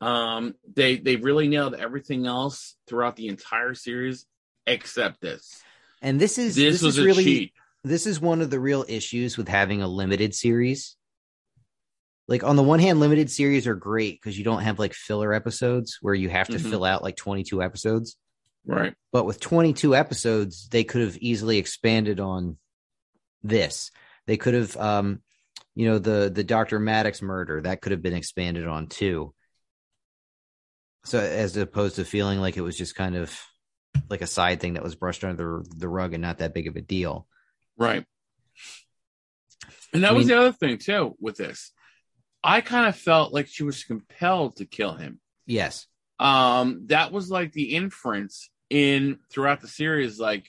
Um, 0.00 0.54
they 0.74 0.96
they 0.96 1.16
really 1.16 1.48
nailed 1.48 1.74
everything 1.74 2.26
else 2.26 2.76
throughout 2.86 3.16
the 3.16 3.28
entire 3.28 3.74
series 3.74 4.26
except 4.66 5.20
this. 5.20 5.62
And 6.02 6.20
this 6.20 6.38
is 6.38 6.54
This, 6.54 6.74
this, 6.74 6.82
was 6.82 6.98
is 6.98 7.04
a 7.04 7.06
really 7.06 7.24
cheat. 7.24 7.52
This 7.84 8.06
is 8.06 8.20
one 8.20 8.40
of 8.40 8.50
the 8.50 8.60
real 8.60 8.84
issues 8.88 9.36
with 9.36 9.48
having 9.48 9.82
a 9.82 9.88
limited 9.88 10.34
series. 10.34 10.96
Like 12.26 12.44
on 12.44 12.56
the 12.56 12.62
one 12.62 12.80
hand, 12.80 13.00
limited 13.00 13.30
series 13.30 13.66
are 13.66 13.74
great 13.74 14.20
because 14.20 14.36
you 14.36 14.44
don't 14.44 14.62
have 14.62 14.78
like 14.78 14.92
filler 14.92 15.32
episodes 15.32 15.98
where 16.02 16.14
you 16.14 16.28
have 16.28 16.48
to 16.48 16.58
Mhm. 16.58 16.70
fill 16.70 16.84
out 16.84 17.02
like 17.02 17.16
22 17.16 17.62
episodes. 17.62 18.16
Right. 18.66 18.94
But 19.12 19.24
with 19.24 19.40
22 19.40 19.96
episodes, 19.96 20.68
they 20.68 20.84
could 20.84 21.00
have 21.00 21.16
easily 21.18 21.56
expanded 21.56 22.20
on 22.20 22.58
this. 23.42 23.90
They 24.26 24.36
could 24.36 24.52
have, 24.52 24.76
um, 24.76 25.22
you 25.74 25.86
know, 25.88 25.98
the 25.98 26.28
the 26.28 26.44
Dr. 26.44 26.78
Maddox 26.78 27.22
murder 27.22 27.62
that 27.62 27.80
could 27.80 27.92
have 27.92 28.02
been 28.02 28.12
expanded 28.14 28.66
on 28.66 28.88
too. 28.88 29.32
So 31.04 31.18
as 31.18 31.56
opposed 31.56 31.96
to 31.96 32.04
feeling 32.04 32.40
like 32.40 32.58
it 32.58 32.62
was 32.62 32.76
just 32.76 32.94
kind 32.94 33.16
of 33.16 33.34
like 34.10 34.20
a 34.20 34.26
side 34.26 34.60
thing 34.60 34.74
that 34.74 34.82
was 34.82 34.94
brushed 34.96 35.24
under 35.24 35.62
the, 35.64 35.76
the 35.78 35.88
rug 35.88 36.12
and 36.12 36.20
not 36.20 36.38
that 36.38 36.52
big 36.52 36.66
of 36.66 36.76
a 36.76 36.82
deal. 36.82 37.26
Right. 37.78 38.04
And 39.92 40.02
that 40.04 40.10
I 40.10 40.14
was 40.14 40.26
mean- 40.26 40.36
the 40.36 40.40
other 40.40 40.52
thing 40.52 40.78
too 40.78 41.16
with 41.20 41.36
this. 41.36 41.72
I 42.44 42.60
kind 42.60 42.86
of 42.86 42.96
felt 42.96 43.32
like 43.32 43.48
she 43.48 43.64
was 43.64 43.84
compelled 43.84 44.56
to 44.56 44.64
kill 44.64 44.94
him. 44.94 45.20
Yes. 45.46 45.86
Um, 46.20 46.82
that 46.86 47.10
was 47.12 47.30
like 47.30 47.52
the 47.52 47.74
inference 47.74 48.50
in 48.70 49.18
throughout 49.30 49.60
the 49.60 49.68
series. 49.68 50.20
Like, 50.20 50.48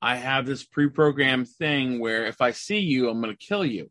I 0.00 0.16
have 0.16 0.46
this 0.46 0.64
pre-programmed 0.64 1.48
thing 1.48 1.98
where 1.98 2.26
if 2.26 2.40
I 2.40 2.52
see 2.52 2.78
you, 2.80 3.08
I'm 3.08 3.20
going 3.20 3.34
to 3.34 3.46
kill 3.46 3.64
you, 3.64 3.90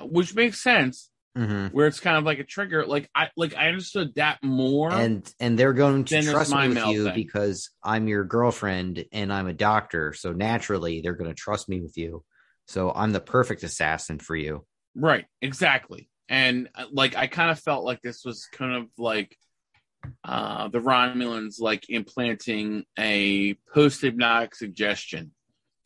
which 0.00 0.34
makes 0.34 0.62
sense. 0.62 1.10
Hmm 1.36 1.66
Where 1.68 1.86
it's 1.86 2.00
kind 2.00 2.16
of 2.16 2.24
like 2.24 2.38
a 2.38 2.44
trigger. 2.44 2.84
Like 2.84 3.08
I 3.14 3.30
like 3.36 3.56
I 3.56 3.68
understood 3.68 4.14
that 4.16 4.42
more. 4.42 4.90
And 4.92 5.32
and 5.40 5.58
they're 5.58 5.72
going 5.72 6.04
to 6.04 6.22
trust 6.22 6.54
me 6.54 6.68
with 6.68 6.86
you 6.86 7.04
thing. 7.06 7.14
because 7.14 7.70
I'm 7.82 8.08
your 8.08 8.24
girlfriend 8.24 9.04
and 9.12 9.32
I'm 9.32 9.48
a 9.48 9.54
doctor. 9.54 10.12
So 10.12 10.32
naturally, 10.32 11.00
they're 11.00 11.14
going 11.14 11.30
to 11.30 11.34
trust 11.34 11.68
me 11.68 11.80
with 11.80 11.96
you. 11.96 12.24
So 12.66 12.92
I'm 12.94 13.12
the 13.12 13.20
perfect 13.20 13.62
assassin 13.62 14.18
for 14.18 14.36
you. 14.36 14.66
Right, 14.94 15.24
exactly. 15.40 16.08
And 16.28 16.68
uh, 16.74 16.84
like 16.92 17.16
I 17.16 17.26
kind 17.26 17.50
of 17.50 17.58
felt 17.58 17.84
like 17.84 18.00
this 18.02 18.24
was 18.24 18.46
kind 18.46 18.74
of 18.74 18.88
like 18.98 19.36
uh 20.24 20.68
the 20.68 20.80
Romulans 20.80 21.60
like 21.60 21.88
implanting 21.88 22.84
a 22.98 23.54
post 23.72 24.02
hypnotic 24.02 24.54
suggestion. 24.54 25.32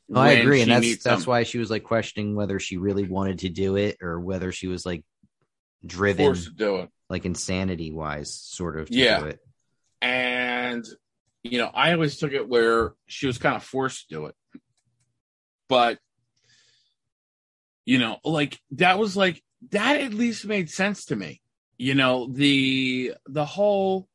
No, 0.09 0.21
I 0.21 0.31
agree, 0.33 0.62
and 0.62 0.71
that's 0.71 1.03
that's 1.03 1.25
them. 1.25 1.31
why 1.31 1.43
she 1.43 1.59
was 1.59 1.71
like 1.71 1.83
questioning 1.83 2.37
whether 2.37 2.61
she 2.61 2.76
really 2.76 3.05
wanted 3.05 3.41
to 3.41 3.49
do 3.49 3.76
it 3.76 3.97
or 4.00 4.21
whether 4.21 4.53
she 4.53 4.69
was 4.69 4.87
like 4.87 5.05
driven, 5.85 6.25
forced 6.26 6.45
to 6.47 6.50
do 6.54 6.76
it. 6.76 6.90
like 7.09 7.25
insanity 7.25 7.92
wise, 7.92 8.35
sort 8.35 8.78
of. 8.78 8.88
To 8.88 8.95
Yeah. 8.97 9.21
do 9.21 9.26
it. 9.26 9.40
And 10.00 10.85
you 11.42 11.59
know, 11.59 11.71
I 11.73 11.92
always 11.92 12.16
took 12.18 12.33
it 12.33 12.49
where 12.49 12.95
she 13.06 13.26
was 13.26 13.38
kind 13.38 13.54
of 13.56 13.62
forced 13.62 14.09
to 14.09 14.14
do 14.14 14.26
it. 14.26 14.35
But 15.68 15.99
you 17.85 17.99
know, 17.99 18.18
like 18.25 18.59
that 18.73 18.99
was 18.99 19.16
like 19.16 19.42
that 19.71 20.00
at 20.00 20.12
least 20.14 20.45
made 20.47 20.71
sense 20.71 21.06
to 21.06 21.16
me. 21.16 21.40
You 21.78 21.95
know, 21.95 22.26
the 22.30 23.14
the 23.26 23.45
whole 23.45 24.09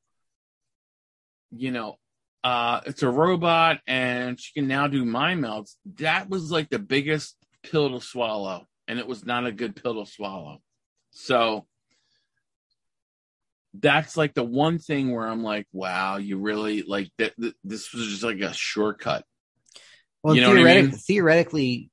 you 1.51 1.72
know, 1.72 1.98
uh 2.44 2.82
it's 2.86 3.03
a 3.03 3.10
robot 3.10 3.80
and 3.88 4.39
she 4.39 4.53
can 4.53 4.68
now 4.68 4.88
do 4.88 5.06
mind 5.06 5.41
melts. 5.41 5.77
That 5.98 6.30
was 6.30 6.51
like 6.51 6.70
the 6.70 6.80
biggest 6.80 7.36
pill 7.63 7.91
to 7.91 8.06
swallow 8.06 8.68
and 8.88 9.00
it 9.00 9.08
was 9.08 9.25
not 9.25 9.46
a 9.46 9.51
good 9.51 9.75
pill 9.82 10.03
to 10.03 10.10
swallow. 10.12 10.62
So 11.12 11.68
that's 13.74 14.18
like 14.18 14.34
the 14.34 14.44
one 14.44 14.80
thing 14.80 15.12
where 15.12 15.27
I'm 15.27 15.44
like, 15.44 15.68
wow, 15.72 16.18
you 16.18 16.38
really 16.38 16.82
like 16.84 17.10
that. 17.18 17.34
th- 17.39 17.53
This 17.63 17.94
was 17.94 18.08
just 18.08 18.24
like 18.24 18.39
a 18.39 18.53
shortcut. 18.53 19.24
Well, 20.24 20.36
You 20.36 20.41
know 20.41 20.50
what 20.50 20.60
I 20.60 20.82
mean? 20.82 20.91
theoretically, 20.91 21.89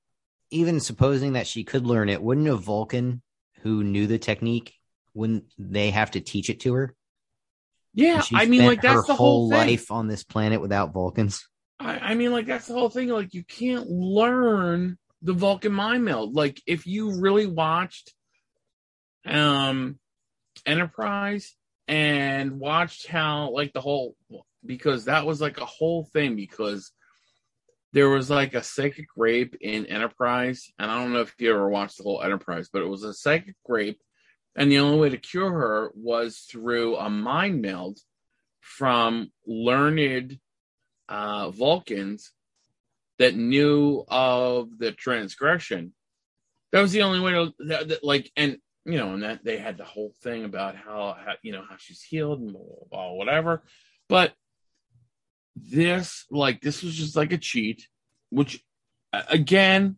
even 0.51 0.81
supposing 0.81 1.35
that 1.35 1.47
she 1.47 1.65
could 1.65 1.87
learn 1.87 2.09
it, 2.09 2.23
wouldn't 2.23 2.49
a 2.49 2.57
Vulcan 2.57 3.23
who 3.63 3.85
knew 3.85 4.07
the 4.07 4.19
technique 4.19 4.75
wouldn't 5.15 5.45
they 5.59 5.91
have 5.91 6.13
to 6.13 6.21
teach 6.21 6.49
it 6.49 6.61
to 6.61 6.75
her? 6.75 6.95
Yeah, 7.95 8.23
I 8.33 8.47
mean, 8.47 8.65
like 8.65 8.81
that's 8.81 9.07
the 9.07 9.15
whole 9.17 9.49
thing. 9.49 9.59
life 9.59 9.91
on 9.91 10.07
this 10.07 10.23
planet 10.23 10.61
without 10.61 10.93
Vulcans. 10.93 11.49
I, 11.81 11.99
I 11.99 12.15
mean, 12.15 12.33
like 12.33 12.47
that's 12.47 12.67
the 12.67 12.75
whole 12.75 12.91
thing. 12.91 13.09
Like 13.09 13.35
you 13.35 13.43
can't 13.43 13.89
learn 13.89 14.97
the 15.23 15.33
Vulcan 15.33 15.73
mind 15.73 16.05
meld. 16.05 16.35
Like 16.35 16.61
if 16.67 16.87
you 16.87 17.21
really 17.21 17.47
watched 17.47 18.15
um 19.29 19.99
Enterprise 20.67 21.55
and 21.87 22.59
watched 22.59 23.07
how 23.07 23.51
like 23.51 23.73
the 23.73 23.81
whole 23.81 24.17
because 24.65 25.07
that 25.07 25.25
was 25.25 25.41
like 25.41 25.59
a 25.59 25.65
whole 25.65 26.05
thing 26.05 26.37
because 26.37 26.93
there 27.93 28.11
was 28.11 28.29
like 28.29 28.55
a 28.55 28.63
psychic 28.63 29.07
rape 29.17 29.57
in 29.61 29.87
Enterprise, 29.87 30.71
and 30.79 30.91
I 30.91 31.03
don't 31.03 31.13
know 31.13 31.21
if 31.21 31.35
you 31.39 31.51
ever 31.51 31.69
watched 31.69 31.97
the 31.97 32.03
whole 32.03 32.23
Enterprise, 32.23 32.69
but 32.71 32.83
it 32.83 32.89
was 32.89 33.03
a 33.03 33.15
psychic 33.15 33.57
rape, 33.67 34.01
and 34.57 34.71
the 34.71 34.81
only 34.81 34.99
way 34.99 35.09
to 35.09 35.17
cure 35.17 35.51
her 35.51 35.91
was 35.95 36.41
through 36.51 36.97
a 36.97 37.09
mind 37.09 37.63
meld 37.63 37.99
from 38.61 39.31
learned 39.47 40.39
uh, 41.09 41.51
Vulcans 41.51 42.33
that 43.19 43.35
knew 43.35 44.05
of 44.07 44.79
the 44.79 44.93
transgression. 44.93 45.95
That 46.73 46.83
was 46.83 46.93
the 46.93 47.03
only 47.03 47.21
way 47.21 47.33
to 47.33 47.55
that, 47.69 47.89
that, 47.89 48.05
like, 48.05 48.31
and 48.37 48.59
you 48.89 48.97
know, 48.97 49.13
and 49.13 49.23
that 49.23 49.45
they 49.45 49.59
had 49.59 49.77
the 49.77 49.85
whole 49.85 50.15
thing 50.23 50.45
about 50.45 50.75
how, 50.75 51.15
how 51.25 51.35
you 51.43 51.53
know 51.53 51.63
how 51.69 51.77
she's 51.79 52.03
healed 52.03 52.41
and 52.41 52.53
blah, 52.53 52.63
blah, 52.63 52.87
blah, 52.91 53.13
whatever. 53.13 53.63
But 54.09 54.33
this, 55.55 56.25
like, 56.31 56.63
this 56.63 56.83
was 56.83 56.95
just 56.95 57.15
like 57.15 57.33
a 57.33 57.39
cheat, 57.39 57.87
which 58.31 58.65
again, 59.13 59.97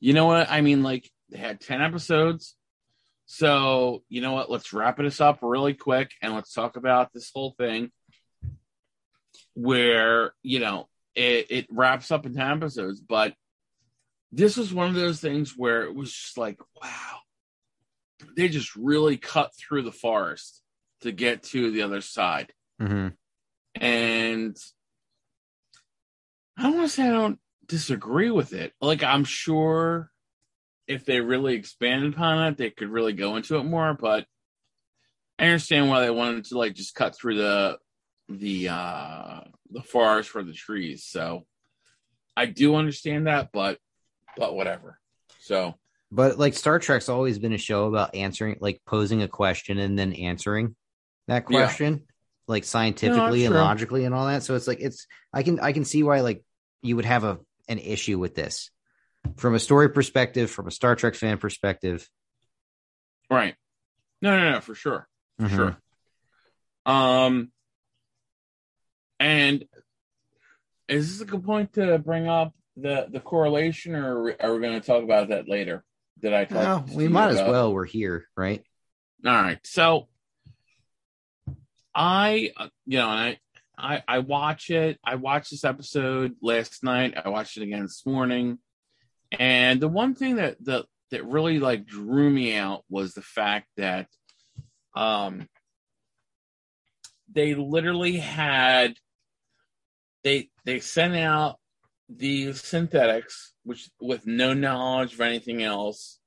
you 0.00 0.12
know 0.14 0.26
what 0.26 0.50
I 0.50 0.62
mean? 0.62 0.82
Like, 0.82 1.08
they 1.30 1.38
had 1.38 1.60
ten 1.60 1.80
episodes. 1.80 2.56
So, 3.26 4.02
you 4.08 4.20
know 4.20 4.32
what? 4.32 4.50
Let's 4.50 4.72
wrap 4.72 4.98
this 4.98 5.20
up 5.20 5.38
really 5.40 5.74
quick 5.74 6.10
and 6.20 6.34
let's 6.34 6.52
talk 6.52 6.76
about 6.76 7.12
this 7.12 7.30
whole 7.32 7.54
thing 7.56 7.90
where, 9.54 10.34
you 10.42 10.58
know, 10.58 10.88
it, 11.14 11.46
it 11.50 11.66
wraps 11.70 12.10
up 12.10 12.26
in 12.26 12.34
10 12.34 12.50
episodes. 12.58 13.00
But 13.00 13.34
this 14.32 14.56
was 14.56 14.74
one 14.74 14.88
of 14.88 14.94
those 14.94 15.20
things 15.20 15.54
where 15.56 15.84
it 15.84 15.94
was 15.94 16.12
just 16.12 16.36
like, 16.36 16.58
wow, 16.82 17.18
they 18.36 18.48
just 18.48 18.74
really 18.76 19.16
cut 19.16 19.52
through 19.56 19.82
the 19.82 19.92
forest 19.92 20.62
to 21.02 21.12
get 21.12 21.42
to 21.42 21.70
the 21.70 21.82
other 21.82 22.00
side. 22.00 22.52
hmm 22.78 23.08
And 23.74 24.56
I 26.56 26.62
don't 26.62 26.76
want 26.76 26.90
to 26.90 26.94
say 26.94 27.08
I 27.08 27.12
don't 27.12 27.38
disagree 27.66 28.30
with 28.30 28.52
it. 28.52 28.72
Like, 28.80 29.02
I'm 29.02 29.24
sure 29.24 30.10
if 30.86 31.04
they 31.04 31.20
really 31.20 31.54
expanded 31.54 32.14
upon 32.14 32.46
it, 32.46 32.56
they 32.56 32.70
could 32.70 32.88
really 32.88 33.12
go 33.12 33.36
into 33.36 33.56
it 33.56 33.64
more. 33.64 33.94
But 33.94 34.26
I 35.38 35.46
understand 35.46 35.88
why 35.88 36.00
they 36.00 36.10
wanted 36.10 36.44
to 36.46 36.58
like 36.58 36.74
just 36.74 36.94
cut 36.94 37.16
through 37.16 37.36
the 37.36 37.78
the 38.28 38.68
uh 38.68 39.40
the 39.70 39.82
forest 39.82 40.30
for 40.30 40.42
the 40.42 40.52
trees. 40.52 41.04
So 41.04 41.46
I 42.36 42.46
do 42.46 42.76
understand 42.76 43.26
that, 43.26 43.50
but 43.52 43.78
but 44.36 44.54
whatever. 44.54 44.98
So 45.40 45.74
But 46.14 46.38
like 46.38 46.54
Star 46.54 46.78
Trek's 46.78 47.08
always 47.08 47.40
been 47.40 47.52
a 47.52 47.58
show 47.58 47.86
about 47.86 48.14
answering, 48.14 48.58
like 48.60 48.80
posing 48.86 49.22
a 49.22 49.28
question 49.28 49.78
and 49.78 49.98
then 49.98 50.12
answering 50.12 50.76
that 51.26 51.46
Yeah. 51.50 51.66
question, 51.66 52.04
like 52.46 52.62
scientifically 52.62 53.44
and 53.44 53.52
true. 53.52 53.60
logically 53.60 54.04
and 54.04 54.14
all 54.14 54.26
that. 54.28 54.44
So 54.44 54.54
it's 54.54 54.68
like 54.68 54.78
it's 54.80 55.08
I 55.32 55.42
can 55.42 55.58
I 55.58 55.72
can 55.72 55.84
see 55.84 56.04
why 56.04 56.20
like 56.20 56.44
you 56.82 56.94
would 56.94 57.04
have 57.04 57.24
a 57.24 57.40
an 57.68 57.80
issue 57.80 58.20
with 58.20 58.36
this 58.36 58.70
from 59.38 59.56
a 59.56 59.58
story 59.58 59.90
perspective, 59.90 60.52
from 60.52 60.68
a 60.68 60.70
Star 60.70 60.94
Trek 60.94 61.16
fan 61.16 61.38
perspective. 61.38 62.08
right. 63.28 63.56
No, 64.22 64.38
no, 64.38 64.52
no, 64.52 64.60
for 64.60 64.76
sure. 64.76 65.08
For 65.40 65.46
Mhm. 65.46 65.56
sure. 65.56 65.76
Um 66.86 67.50
and 69.18 69.64
is 70.88 71.18
this 71.18 71.26
a 71.26 71.30
good 71.30 71.44
point 71.44 71.72
to 71.72 71.98
bring 71.98 72.28
up 72.28 72.54
the 72.76 73.08
the 73.10 73.18
correlation 73.20 73.96
or 73.96 74.36
are 74.40 74.54
we 74.54 74.60
going 74.60 74.80
to 74.80 74.86
talk 74.86 75.02
about 75.02 75.30
that 75.30 75.48
later? 75.48 75.82
Did 76.24 76.32
I 76.32 76.46
talk 76.46 76.56
Well, 76.56 76.86
we 76.96 77.02
you 77.04 77.10
might 77.10 77.28
as 77.32 77.36
about- 77.38 77.50
well. 77.50 77.74
We're 77.74 77.84
here, 77.84 78.26
right? 78.34 78.64
All 79.26 79.30
right. 79.32 79.58
So 79.62 80.08
I, 81.94 82.50
uh, 82.56 82.68
you 82.86 82.96
know, 82.96 83.10
and 83.10 83.36
I, 83.76 83.96
I, 83.96 84.02
I 84.08 84.18
watch 84.20 84.70
it. 84.70 84.98
I 85.04 85.16
watched 85.16 85.50
this 85.50 85.64
episode 85.64 86.36
last 86.40 86.82
night. 86.82 87.12
I 87.22 87.28
watched 87.28 87.58
it 87.58 87.62
again 87.62 87.82
this 87.82 88.06
morning. 88.06 88.58
And 89.38 89.82
the 89.82 89.88
one 89.88 90.14
thing 90.14 90.36
that, 90.36 90.56
that, 90.64 90.86
that 91.10 91.26
really 91.26 91.58
like 91.58 91.84
drew 91.84 92.30
me 92.30 92.56
out 92.56 92.84
was 92.88 93.12
the 93.12 93.20
fact 93.20 93.68
that, 93.76 94.08
um, 94.96 95.46
they 97.30 97.54
literally 97.54 98.16
had, 98.16 98.94
they, 100.22 100.48
they 100.64 100.80
sent 100.80 101.16
out 101.16 101.58
these 102.16 102.62
synthetics, 102.62 103.52
which 103.64 103.90
with 104.00 104.26
no 104.26 104.54
knowledge 104.54 105.14
of 105.14 105.20
anything 105.20 105.62
else 105.62 106.18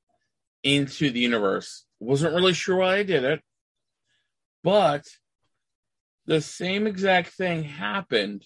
into 0.63 1.10
the 1.10 1.20
universe. 1.20 1.86
Wasn't 2.00 2.34
really 2.34 2.53
sure 2.53 2.77
why 2.77 2.98
I 2.98 3.03
did 3.03 3.24
it, 3.24 3.41
but 4.63 5.06
the 6.25 6.41
same 6.41 6.88
exact 6.88 7.29
thing 7.29 7.63
happened 7.63 8.46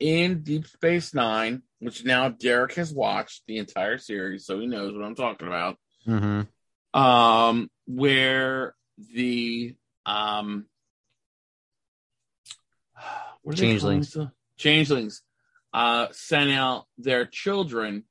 in 0.00 0.42
Deep 0.42 0.66
Space 0.66 1.14
Nine, 1.14 1.62
which 1.78 2.04
now 2.04 2.28
Derek 2.28 2.74
has 2.74 2.92
watched 2.92 3.42
the 3.46 3.58
entire 3.58 3.98
series, 3.98 4.44
so 4.44 4.58
he 4.58 4.66
knows 4.66 4.92
what 4.94 5.04
I'm 5.04 5.14
talking 5.14 5.46
about. 5.46 5.78
Mm-hmm. 6.06 7.00
Um, 7.00 7.70
where 7.86 8.74
the 8.98 9.74
um, 10.04 10.66
what 13.42 13.54
are 13.54 13.58
Changelings. 13.58 14.16
changelings 14.58 15.22
uh, 15.72 16.08
sent 16.12 16.50
out 16.50 16.84
their 16.98 17.24
children 17.26 18.04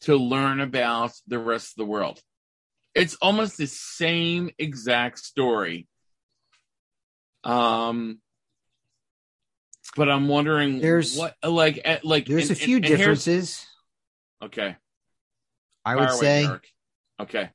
to 0.00 0.16
learn 0.16 0.60
about 0.60 1.12
the 1.26 1.38
rest 1.38 1.70
of 1.72 1.76
the 1.76 1.84
world. 1.86 2.20
It's 2.94 3.14
almost 3.16 3.56
the 3.56 3.66
same 3.66 4.50
exact 4.58 5.18
story. 5.18 5.86
Um, 7.44 8.20
but 9.96 10.08
I'm 10.10 10.28
wondering 10.28 10.80
There's- 10.80 11.16
what 11.16 11.36
like 11.42 11.80
at, 11.84 12.04
like 12.04 12.26
There's 12.26 12.50
and- 12.50 12.58
a 12.58 12.60
few 12.60 12.76
and- 12.76 12.84
and 12.86 12.96
differences. 12.96 13.64
Okay, 14.42 14.76
I 15.84 15.94
fire 15.94 15.96
would 15.96 16.08
away, 16.10 16.18
say, 16.20 16.42
Derek. 16.46 16.72
Okay. 17.20 17.50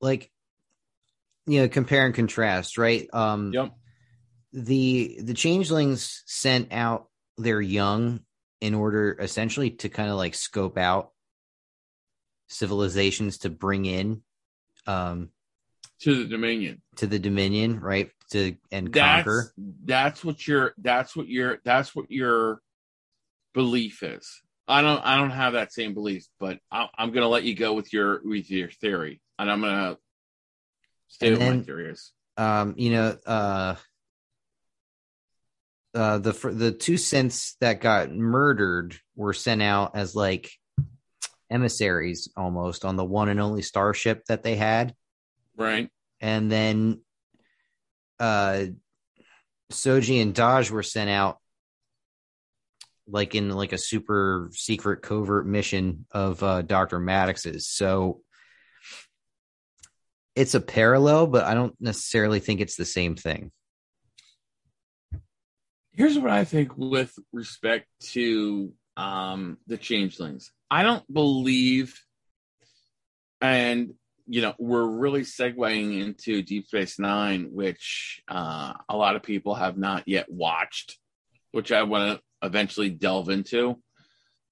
like, 0.00 0.32
you 1.46 1.60
know, 1.60 1.68
compare 1.68 2.06
and 2.06 2.14
contrast, 2.14 2.76
right? 2.78 3.08
Um, 3.12 3.52
Yep. 3.52 3.72
the 4.52 5.18
the 5.22 5.34
changelings 5.34 6.22
sent 6.26 6.72
out 6.72 7.08
their 7.36 7.60
young 7.60 8.25
in 8.60 8.74
order 8.74 9.16
essentially 9.20 9.70
to 9.70 9.88
kind 9.88 10.10
of 10.10 10.16
like 10.16 10.34
scope 10.34 10.78
out 10.78 11.10
civilizations 12.48 13.38
to 13.38 13.50
bring 13.50 13.84
in 13.86 14.22
um 14.86 15.30
To 16.00 16.22
the 16.22 16.28
Dominion. 16.28 16.82
to 16.96 17.06
the 17.06 17.18
dominion 17.18 17.80
right 17.80 18.10
to 18.30 18.56
and 18.70 18.92
That's 18.92 19.24
conquer 19.24 19.52
that's 19.84 20.24
what 20.24 20.46
your 20.46 20.74
that's 20.78 21.14
what 21.16 21.28
your 21.28 21.58
that's 21.64 21.94
what 21.94 22.10
your 22.10 22.60
belief 23.54 24.02
is. 24.02 24.42
I 24.68 24.82
don't 24.82 24.98
I 25.04 25.16
don't 25.16 25.30
have 25.30 25.52
that 25.54 25.72
same 25.72 25.94
belief, 25.94 26.26
but 26.40 26.58
I, 26.70 26.88
I'm 26.96 27.12
gonna 27.12 27.28
let 27.28 27.44
you 27.44 27.54
go 27.54 27.72
with 27.74 27.92
your 27.92 28.20
with 28.24 28.50
your 28.50 28.70
theory, 28.70 29.20
and 29.38 29.50
I'm 29.50 29.60
gonna 29.60 29.96
stay 31.08 31.28
And 31.32 31.38
with 31.38 31.56
my 31.58 31.62
theories. 31.62 32.12
um 32.36 32.74
you 32.76 32.90
know 32.90 33.16
uh 33.26 33.74
uh 35.96 36.18
the 36.18 36.32
the 36.52 36.70
two 36.72 36.94
synths 36.94 37.54
that 37.60 37.80
got 37.80 38.12
murdered 38.12 38.96
were 39.16 39.32
sent 39.32 39.62
out 39.62 39.96
as 39.96 40.14
like 40.14 40.50
emissaries 41.50 42.28
almost 42.36 42.84
on 42.84 42.96
the 42.96 43.04
one 43.04 43.28
and 43.28 43.40
only 43.40 43.62
starship 43.62 44.22
that 44.26 44.42
they 44.42 44.56
had 44.56 44.94
Right. 45.56 45.88
and 46.20 46.52
then 46.52 47.00
uh 48.20 48.66
Soji 49.72 50.22
and 50.22 50.34
Dahj 50.34 50.70
were 50.70 50.82
sent 50.84 51.10
out 51.10 51.38
like 53.08 53.34
in 53.34 53.50
like 53.50 53.72
a 53.72 53.78
super 53.78 54.50
secret 54.52 55.02
covert 55.02 55.46
mission 55.46 56.06
of 56.12 56.42
uh 56.42 56.62
Dr. 56.62 56.98
Maddox's. 57.00 57.68
So 57.68 58.20
it's 60.34 60.54
a 60.54 60.60
parallel, 60.60 61.26
but 61.28 61.44
I 61.44 61.54
don't 61.54 61.74
necessarily 61.80 62.40
think 62.40 62.60
it's 62.60 62.76
the 62.76 62.84
same 62.84 63.16
thing. 63.16 63.50
Here's 65.96 66.18
what 66.18 66.30
I 66.30 66.44
think 66.44 66.76
with 66.76 67.18
respect 67.32 67.86
to 68.10 68.70
um, 68.98 69.56
the 69.66 69.78
changelings. 69.78 70.52
I 70.70 70.82
don't 70.82 71.10
believe, 71.10 71.98
and 73.40 73.94
you 74.26 74.42
know, 74.42 74.54
we're 74.58 74.84
really 74.84 75.22
segueing 75.22 76.02
into 76.02 76.42
Deep 76.42 76.66
Space 76.66 76.98
Nine, 76.98 77.48
which 77.50 78.20
uh, 78.28 78.74
a 78.90 78.96
lot 78.96 79.16
of 79.16 79.22
people 79.22 79.54
have 79.54 79.78
not 79.78 80.06
yet 80.06 80.30
watched, 80.30 80.98
which 81.52 81.72
I 81.72 81.84
want 81.84 82.18
to 82.18 82.46
eventually 82.46 82.90
delve 82.90 83.30
into, 83.30 83.80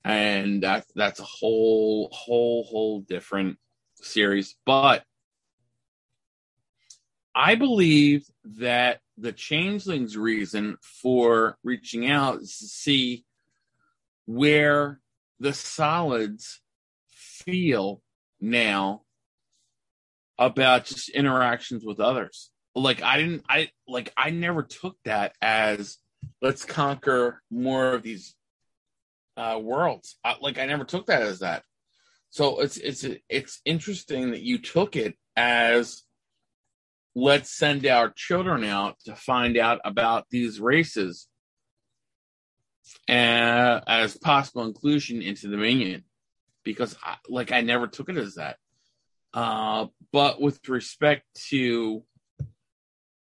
and 0.03 0.63
that 0.63 0.87
that's 0.95 1.21
a 1.21 1.25
whole, 1.25 2.09
whole, 2.11 2.65
whole 2.65 3.01
different 3.01 3.59
series. 3.97 4.57
But 4.65 5.05
I 7.35 7.57
believe 7.57 8.25
that 8.45 9.01
the 9.17 9.33
changelings' 9.33 10.17
reason 10.17 10.77
for 10.83 11.57
reaching 11.65 12.11
out 12.11 12.41
is 12.43 12.59
to 12.59 12.67
see 12.67 13.25
where 14.27 15.01
the 15.41 15.53
solids 15.53 16.61
feel 17.09 18.03
now 18.41 19.03
about 20.39 20.87
just 20.87 21.09
interactions 21.11 21.85
with 21.85 22.01
others. 22.01 22.51
Like 22.75 23.03
I 23.03 23.19
didn't, 23.19 23.45
I 23.49 23.71
like 23.87 24.13
I 24.17 24.31
never 24.31 24.63
took 24.63 24.97
that 25.05 25.35
as 25.41 25.99
let's 26.43 26.65
conquer 26.65 27.41
more 27.51 27.93
of 27.93 28.03
these 28.03 28.35
uh, 29.37 29.59
worlds. 29.63 30.17
I, 30.25 30.37
like 30.41 30.59
I 30.59 30.67
never 30.67 30.85
took 30.85 31.07
that 31.07 31.23
as 31.23 31.41
that. 31.41 31.63
So 32.31 32.61
it's 32.61 32.77
it's 32.77 33.07
it's 33.29 33.61
interesting 33.65 34.33
that 34.33 34.43
you 34.43 34.59
took 34.59 34.97
it 34.97 35.15
as 35.37 36.03
let's 37.15 37.51
send 37.51 37.87
our 37.87 38.11
children 38.11 38.65
out 38.65 38.97
to 39.05 39.15
find 39.15 39.57
out 39.57 39.81
about 39.85 40.27
these 40.31 40.61
races 40.61 41.29
uh, 43.09 43.81
as 43.87 44.17
possible 44.17 44.65
inclusion 44.65 45.23
into 45.23 45.49
the 45.49 45.57
Dominion 45.57 46.05
because 46.65 46.97
I, 47.03 47.17
like 47.29 47.53
I 47.53 47.61
never 47.61 47.87
took 47.87 48.09
it 48.09 48.17
as 48.17 48.35
that. 48.35 48.57
Uh, 49.33 49.87
but 50.13 50.41
with 50.41 50.69
respect 50.69 51.25
to 51.49 52.05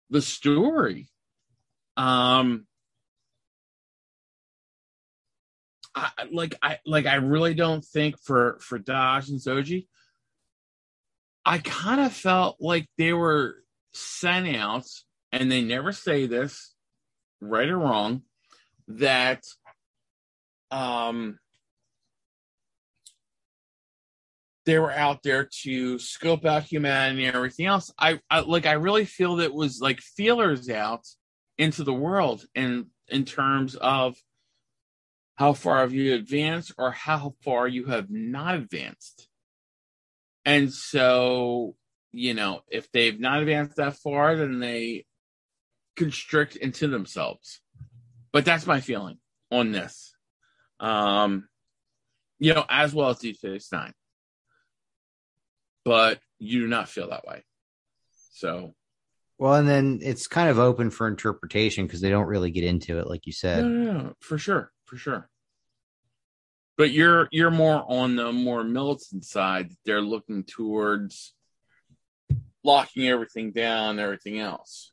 the 0.10 0.22
story, 0.22 1.10
um, 1.98 2.66
I, 5.94 6.12
like 6.32 6.56
I 6.62 6.78
like 6.86 7.06
I 7.08 7.16
really 7.16 7.54
don't 7.54 7.84
think 7.84 8.20
for 8.22 8.60
for 8.62 8.80
Dahj 8.80 9.30
and 9.30 9.40
Soji, 9.40 9.88
I 11.46 11.58
kind 11.58 12.00
of 12.02 12.14
felt 12.14 12.58
like 12.60 12.88
they 12.98 13.14
were 13.14 13.58
sent 13.98 14.56
out, 14.56 14.86
and 15.32 15.52
they 15.52 15.62
never 15.62 15.92
say 15.92 16.26
this, 16.26 16.74
right 17.42 17.68
or 17.68 17.78
wrong, 17.78 18.24
that 18.88 19.44
um 20.72 21.40
they 24.66 24.78
were 24.78 24.92
out 24.92 25.24
there 25.24 25.48
to 25.64 25.98
scope 25.98 26.46
out 26.46 26.64
humanity 26.64 27.26
and 27.26 27.36
everything 27.36 27.66
else. 27.66 27.92
I, 27.98 28.20
I 28.30 28.42
like 28.42 28.66
I 28.66 28.74
really 28.74 29.06
feel 29.06 29.38
that 29.38 29.46
it 29.46 29.54
was 29.54 29.80
like 29.80 30.02
feelers 30.02 30.70
out 30.70 31.08
into 31.58 31.84
the 31.84 31.94
world 31.94 32.46
in 32.54 32.88
in 33.08 33.24
terms 33.24 33.76
of 33.76 34.18
how 35.36 35.54
far 35.54 35.80
have 35.80 35.94
you 35.94 36.16
advanced 36.16 36.74
or 36.78 36.92
how 36.92 37.36
far 37.44 37.68
you 37.68 37.86
have 37.86 38.10
not 38.10 38.56
advanced. 38.56 39.30
And 40.44 40.74
so, 40.74 41.76
you 42.18 42.34
know, 42.34 42.62
if 42.68 42.92
they've 42.92 43.20
not 43.20 43.42
advanced 43.42 43.78
that 43.78 43.96
far, 43.98 44.36
then 44.36 44.60
they 44.60 45.06
constrict 45.96 46.56
into 46.56 46.88
themselves. 46.88 47.62
But 48.34 48.44
that's 48.44 48.66
my 48.66 48.82
feeling 48.82 49.20
on 49.52 49.72
this. 49.72 50.16
Um, 50.80 51.48
you 52.40 52.56
know, 52.56 52.66
as 52.70 52.94
well 52.94 53.10
as 53.10 53.20
Deep 53.20 53.38
Space 53.38 53.72
Nine. 53.72 53.94
But 55.86 56.20
you 56.40 56.62
do 56.62 56.68
not 56.68 56.90
feel 56.90 57.10
that 57.10 57.26
way. 57.26 57.44
So 58.34 58.74
Well, 59.38 59.54
and 59.54 59.68
then 59.68 60.00
it's 60.02 60.28
kind 60.28 60.50
of 60.50 60.58
open 60.60 60.90
for 60.90 61.08
interpretation 61.08 61.86
because 61.86 62.02
they 62.02 62.10
don't 62.10 62.28
really 62.28 62.52
get 62.52 62.64
into 62.64 63.00
it, 63.00 63.08
like 63.08 63.26
you 63.28 63.34
no, 63.34 63.38
said. 63.40 63.64
no, 63.64 63.92
no, 63.94 64.14
for 64.20 64.38
sure, 64.40 64.72
for 64.86 64.98
sure. 64.98 65.30
But 66.78 66.92
you're 66.92 67.28
you're 67.32 67.52
more 67.52 67.84
on 67.88 68.16
the 68.16 68.32
more 68.32 68.64
militant 68.64 69.24
side. 69.24 69.72
They're 69.86 70.02
looking 70.02 70.44
towards 70.44 71.34
locking 72.68 73.08
everything 73.08 73.52
down, 73.52 73.92
and 73.92 74.00
everything 74.00 74.40
else, 74.40 74.92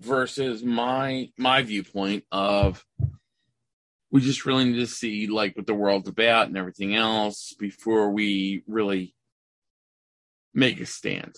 versus 0.00 0.64
my 0.64 1.28
my 1.38 1.62
viewpoint 1.62 2.24
of 2.32 2.84
we 4.10 4.20
just 4.20 4.44
really 4.44 4.64
need 4.64 4.78
to 4.78 4.86
see 4.86 5.26
like 5.26 5.56
what 5.56 5.66
the 5.66 5.74
world's 5.74 6.08
about 6.08 6.48
and 6.48 6.56
everything 6.56 6.94
else 6.94 7.54
before 7.58 8.10
we 8.10 8.62
really 8.66 9.14
make 10.52 10.80
a 10.80 10.86
stand. 10.86 11.34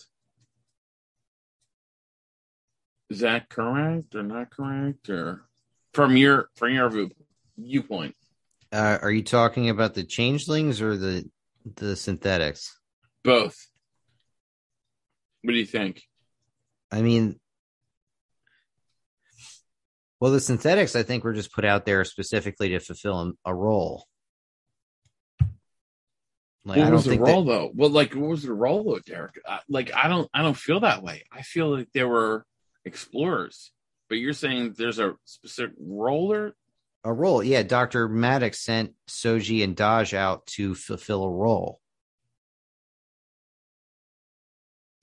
Is 3.11 3.21
that 3.21 3.49
correct 3.49 4.15
or 4.15 4.23
not 4.23 4.51
correct, 4.51 5.09
or 5.09 5.47
from 5.93 6.17
your 6.17 6.49
from 6.57 6.73
your 6.73 6.89
view, 6.89 7.11
viewpoint? 7.57 8.17
Uh, 8.73 8.99
are 9.03 9.13
you 9.13 9.23
talking 9.23 9.69
about 9.69 9.95
the 9.95 10.03
changelings 10.03 10.81
or 10.81 10.97
the 10.97 11.29
the 11.77 11.95
synthetics? 11.95 12.77
Both. 13.23 13.69
What 15.45 15.53
do 15.53 15.59
you 15.59 15.67
think? 15.67 16.03
I 16.91 17.03
mean, 17.03 17.39
well, 20.21 20.33
the 20.33 20.41
synthetics, 20.41 20.97
I 20.97 21.03
think, 21.03 21.23
were 21.23 21.35
just 21.35 21.53
put 21.53 21.67
out 21.67 21.85
there 21.85 22.03
specifically 22.05 22.71
to 22.71 22.81
fulfill 22.81 23.35
a 23.45 23.55
role. 23.55 24.07
Like, 26.65 26.79
what 26.79 26.87
I 26.87 26.91
was 26.93 27.05
the 27.05 27.19
role 27.19 27.45
that, 27.45 27.51
though? 27.51 27.71
Well, 27.75 27.91
like 27.91 28.15
what 28.15 28.31
was 28.31 28.43
the 28.43 28.55
role 28.55 28.85
though, 28.85 29.01
Derek? 29.01 29.39
I, 29.47 29.61
like 29.69 29.95
I 29.95 30.09
don't 30.09 30.31
I 30.33 30.41
don't 30.41 30.57
feel 30.57 30.81
that 30.81 31.03
way. 31.03 31.25
I 31.31 31.43
feel 31.43 31.77
like 31.77 31.89
there 31.93 32.09
were 32.09 32.47
explorers, 32.87 33.71
but 34.09 34.17
you're 34.17 34.33
saying 34.33 34.77
there's 34.79 34.99
a 34.99 35.17
specific 35.27 35.77
roller. 35.79 36.55
a 37.05 37.13
role. 37.13 37.43
Yeah, 37.43 37.65
Doctor 37.65 38.09
Maddox 38.09 38.65
sent 38.65 38.95
Soji 39.07 39.63
and 39.63 39.77
Dahj 39.77 40.15
out 40.15 40.47
to 40.57 40.75
fulfill 40.75 41.25
a 41.25 41.31
role. 41.31 41.81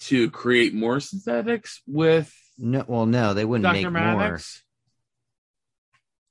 To 0.02 0.30
create 0.32 0.74
more 0.74 1.00
synthetics 1.00 1.82
with 1.88 2.34
No, 2.58 2.84
well, 2.88 3.06
no, 3.06 3.34
they 3.34 3.46
wouldn't 3.46 3.64
Dr. 3.64 3.92
make 3.92 4.04
more. 4.04 4.40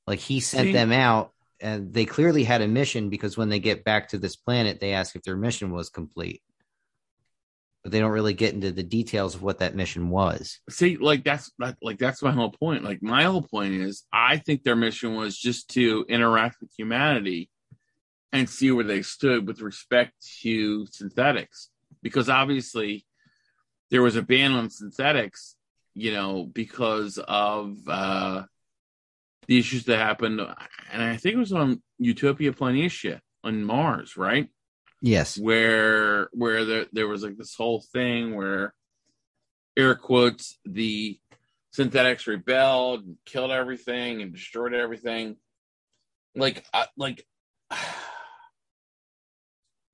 Like 0.06 0.18
he 0.18 0.40
sent 0.40 0.66
See? 0.68 0.72
them 0.72 0.92
out, 0.92 1.32
and 1.60 1.92
they 1.92 2.04
clearly 2.04 2.42
had 2.44 2.62
a 2.62 2.68
mission 2.68 3.10
because 3.10 3.36
when 3.36 3.48
they 3.48 3.60
get 3.60 3.84
back 3.84 4.08
to 4.08 4.18
this 4.18 4.36
planet, 4.36 4.80
they 4.80 4.92
ask 4.92 5.14
if 5.14 5.22
their 5.22 5.36
mission 5.36 5.70
was 5.72 5.88
complete. 5.90 6.42
but 7.82 7.92
they 7.92 8.00
don't 8.00 8.10
really 8.10 8.34
get 8.34 8.54
into 8.54 8.72
the 8.72 8.82
details 8.82 9.34
of 9.34 9.42
what 9.42 9.58
that 9.58 9.74
mission 9.76 10.10
was. 10.10 10.58
See, 10.68 10.96
like 10.96 11.22
that's 11.24 11.50
like 11.80 11.98
that's 11.98 12.22
my 12.22 12.32
whole 12.32 12.50
point. 12.50 12.82
Like 12.84 13.02
my 13.02 13.22
whole 13.24 13.42
point 13.42 13.74
is, 13.74 14.04
I 14.12 14.36
think 14.38 14.62
their 14.64 14.76
mission 14.76 15.14
was 15.16 15.38
just 15.38 15.70
to 15.70 16.04
interact 16.08 16.56
with 16.60 16.70
humanity 16.76 17.50
and 18.32 18.48
see 18.48 18.70
where 18.70 18.84
they 18.84 19.02
stood 19.02 19.46
with 19.46 19.60
respect 19.60 20.12
to 20.42 20.86
synthetics, 20.90 21.70
because 22.02 22.28
obviously 22.28 23.06
there 23.90 24.02
was 24.02 24.16
a 24.16 24.22
ban 24.22 24.52
on 24.52 24.70
synthetics, 24.70 25.56
you 25.94 26.12
know, 26.12 26.44
because 26.44 27.18
of 27.18 27.76
uh, 27.88 28.44
the 29.46 29.58
issues 29.58 29.84
that 29.84 29.98
happened, 29.98 30.40
and 30.92 31.02
I 31.02 31.16
think 31.16 31.34
it 31.34 31.38
was 31.38 31.52
on 31.52 31.82
Utopia 31.98 32.52
Planitia 32.52 33.20
on 33.42 33.64
Mars, 33.64 34.16
right? 34.16 34.48
Yes. 35.02 35.38
Where 35.38 36.28
where 36.32 36.64
there 36.64 36.86
there 36.92 37.08
was 37.08 37.22
like 37.22 37.36
this 37.36 37.54
whole 37.54 37.82
thing 37.92 38.34
where 38.34 38.74
air 39.76 39.94
quotes 39.94 40.58
the 40.64 41.18
synthetics 41.72 42.26
rebelled, 42.26 43.04
and 43.04 43.16
killed 43.24 43.50
everything, 43.50 44.22
and 44.22 44.32
destroyed 44.32 44.74
everything. 44.74 45.36
Like, 46.34 46.64
I, 46.72 46.86
like, 46.96 47.26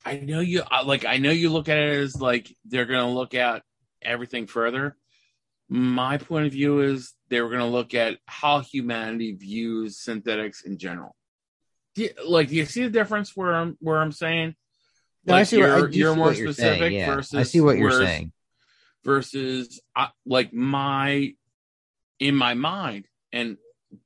I 0.05 0.17
know 0.19 0.41
you 0.41 0.63
like. 0.85 1.05
I 1.05 1.19
know 1.19 1.31
you 1.31 1.51
look 1.51 1.69
at 1.69 1.79
it 1.79 1.99
as 2.01 2.21
like 2.21 2.55
they're 2.65 2.85
gonna 2.85 3.11
look 3.11 3.35
at 3.35 3.63
everything 4.07 4.47
further. 4.47 4.97
My 5.69 6.17
point 6.19 6.47
of 6.47 6.53
view 6.53 6.81
is 6.81 7.13
they 7.29 7.41
were 7.41 7.51
gonna 7.51 7.69
look 7.69 7.93
at 7.95 8.19
how 8.27 8.61
humanity 8.61 9.33
views 9.33 9.99
synthetics 9.99 10.63
in 10.63 10.79
general. 10.79 11.17
Do 11.97 12.03
you, 12.05 12.11
like, 12.27 12.49
do 12.49 12.55
you 12.55 12.65
see 12.67 12.85
the 12.85 12.91
difference 12.91 13.37
where 13.37 13.55
I'm 13.55 13.77
where 13.81 13.99
I'm 14.01 14.13
saying? 14.13 14.55
No, 15.25 15.35
I 15.35 15.43
see 15.43 15.59
what- 15.59 15.67
you're, 15.67 15.89
do 15.89 15.99
you're 15.99 16.13
see 16.13 16.17
more 16.19 16.27
what 16.29 16.37
you're 16.37 16.53
specific 16.53 16.79
saying, 16.81 16.93
yeah. 16.93 17.15
versus 17.15 17.35
I 17.35 17.43
see 17.43 17.61
what 17.61 17.77
you're 17.79 17.91
whereas- 17.91 18.09
saying. 18.09 18.33
versus 19.05 19.81
uh, 19.97 20.07
like 20.25 20.53
my 20.53 21.35
in 22.21 22.35
my 22.37 22.55
mind 22.55 23.07
and 23.33 23.57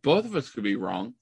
both 0.03 0.25
of 0.25 0.35
us 0.35 0.51
could 0.51 0.65
be 0.65 0.77
wrong 0.77 1.15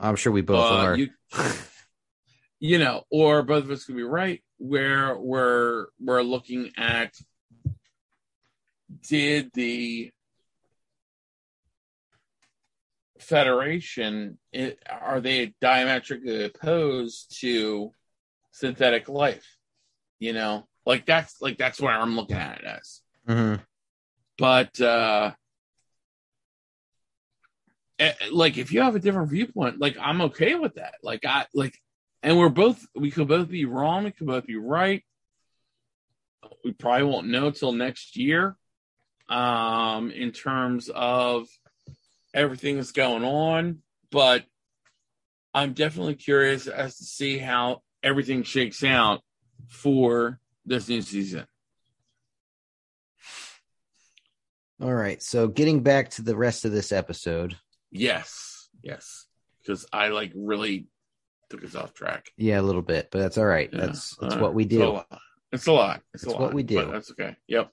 I'm 0.00 0.16
sure 0.16 0.32
we 0.32 0.40
both 0.42 0.58
uh, 0.70 0.74
are. 0.86 0.96
you, 0.96 1.08
you 2.60 2.78
know 2.78 3.04
or 3.10 3.42
both 3.42 3.64
of 3.64 3.70
us 3.70 3.84
could 3.84 3.96
be 3.96 4.02
right 4.02 4.42
where 4.58 5.16
we're 5.18 5.86
we're 6.00 6.22
looking 6.22 6.70
at 6.76 7.12
did 9.08 9.50
the 9.54 10.10
federation 13.18 14.38
it, 14.52 14.78
are 14.90 15.20
they 15.20 15.54
diametrically 15.60 16.44
opposed 16.44 17.40
to 17.40 17.92
synthetic 18.50 19.08
life? 19.08 19.56
You 20.18 20.32
know 20.32 20.66
like 20.84 21.06
that's 21.06 21.40
like 21.40 21.58
that's 21.58 21.80
where 21.80 21.92
i'm 21.92 22.16
looking 22.16 22.36
at 22.36 22.58
it 22.58 22.64
as. 22.64 23.00
Mhm. 23.28 23.60
but 24.38 24.80
uh 24.80 25.32
eh, 27.98 28.12
like 28.32 28.58
if 28.58 28.72
you 28.72 28.82
have 28.82 28.96
a 28.96 29.00
different 29.00 29.30
viewpoint 29.30 29.80
like 29.80 29.96
i'm 30.00 30.22
okay 30.22 30.54
with 30.54 30.74
that. 30.74 30.94
Like 31.02 31.24
i 31.24 31.46
like 31.54 31.78
and 32.22 32.38
we're 32.38 32.48
both 32.48 32.86
we 32.94 33.10
could 33.10 33.28
both 33.28 33.48
be 33.48 33.64
wrong 33.64 34.04
we 34.04 34.10
could 34.12 34.26
both 34.26 34.46
be 34.46 34.56
right. 34.56 35.04
We 36.64 36.72
probably 36.72 37.04
won't 37.04 37.28
know 37.28 37.50
till 37.50 37.72
next 37.72 38.16
year 38.16 38.56
um 39.28 40.10
in 40.10 40.30
terms 40.32 40.88
of 40.94 41.48
everything 42.34 42.76
that's 42.76 42.92
going 42.92 43.24
on 43.24 43.78
but 44.10 44.44
i'm 45.54 45.72
definitely 45.72 46.14
curious 46.14 46.66
as 46.66 46.96
to 46.96 47.04
see 47.04 47.38
how 47.38 47.82
everything 48.02 48.42
shakes 48.42 48.82
out 48.84 49.20
for 49.68 50.38
this 50.66 50.88
new 50.88 51.02
season 51.02 51.46
All 54.80 54.92
right. 54.92 55.22
So 55.22 55.46
getting 55.46 55.82
back 55.84 56.10
to 56.10 56.22
the 56.22 56.36
rest 56.36 56.64
of 56.64 56.72
this 56.72 56.90
episode. 56.90 57.56
Yes, 57.92 58.68
yes, 58.82 59.26
because 59.60 59.86
I 59.92 60.08
like 60.08 60.32
really 60.34 60.88
took 61.50 61.62
us 61.62 61.76
off 61.76 61.94
track. 61.94 62.32
Yeah, 62.36 62.60
a 62.60 62.62
little 62.62 62.82
bit, 62.82 63.08
but 63.12 63.20
that's 63.20 63.38
all 63.38 63.44
right. 63.44 63.70
Yeah, 63.72 63.86
That's 63.86 64.16
that's 64.16 64.34
uh, 64.34 64.38
what 64.38 64.54
we 64.54 64.64
It's 64.64 64.74
a 64.74 64.78
do. 64.78 64.92
lot. 64.92 65.18
It's 65.52 65.66
a 65.68 65.72
lot. 65.72 66.02
It's, 66.14 66.24
It's 66.24 66.32
a 66.32 66.36
what 66.36 66.52
we 66.54 66.64
do. 66.64 66.76
but 66.84 66.90
That's 66.92 67.10
okay. 67.12 67.36
Yep. 67.46 67.70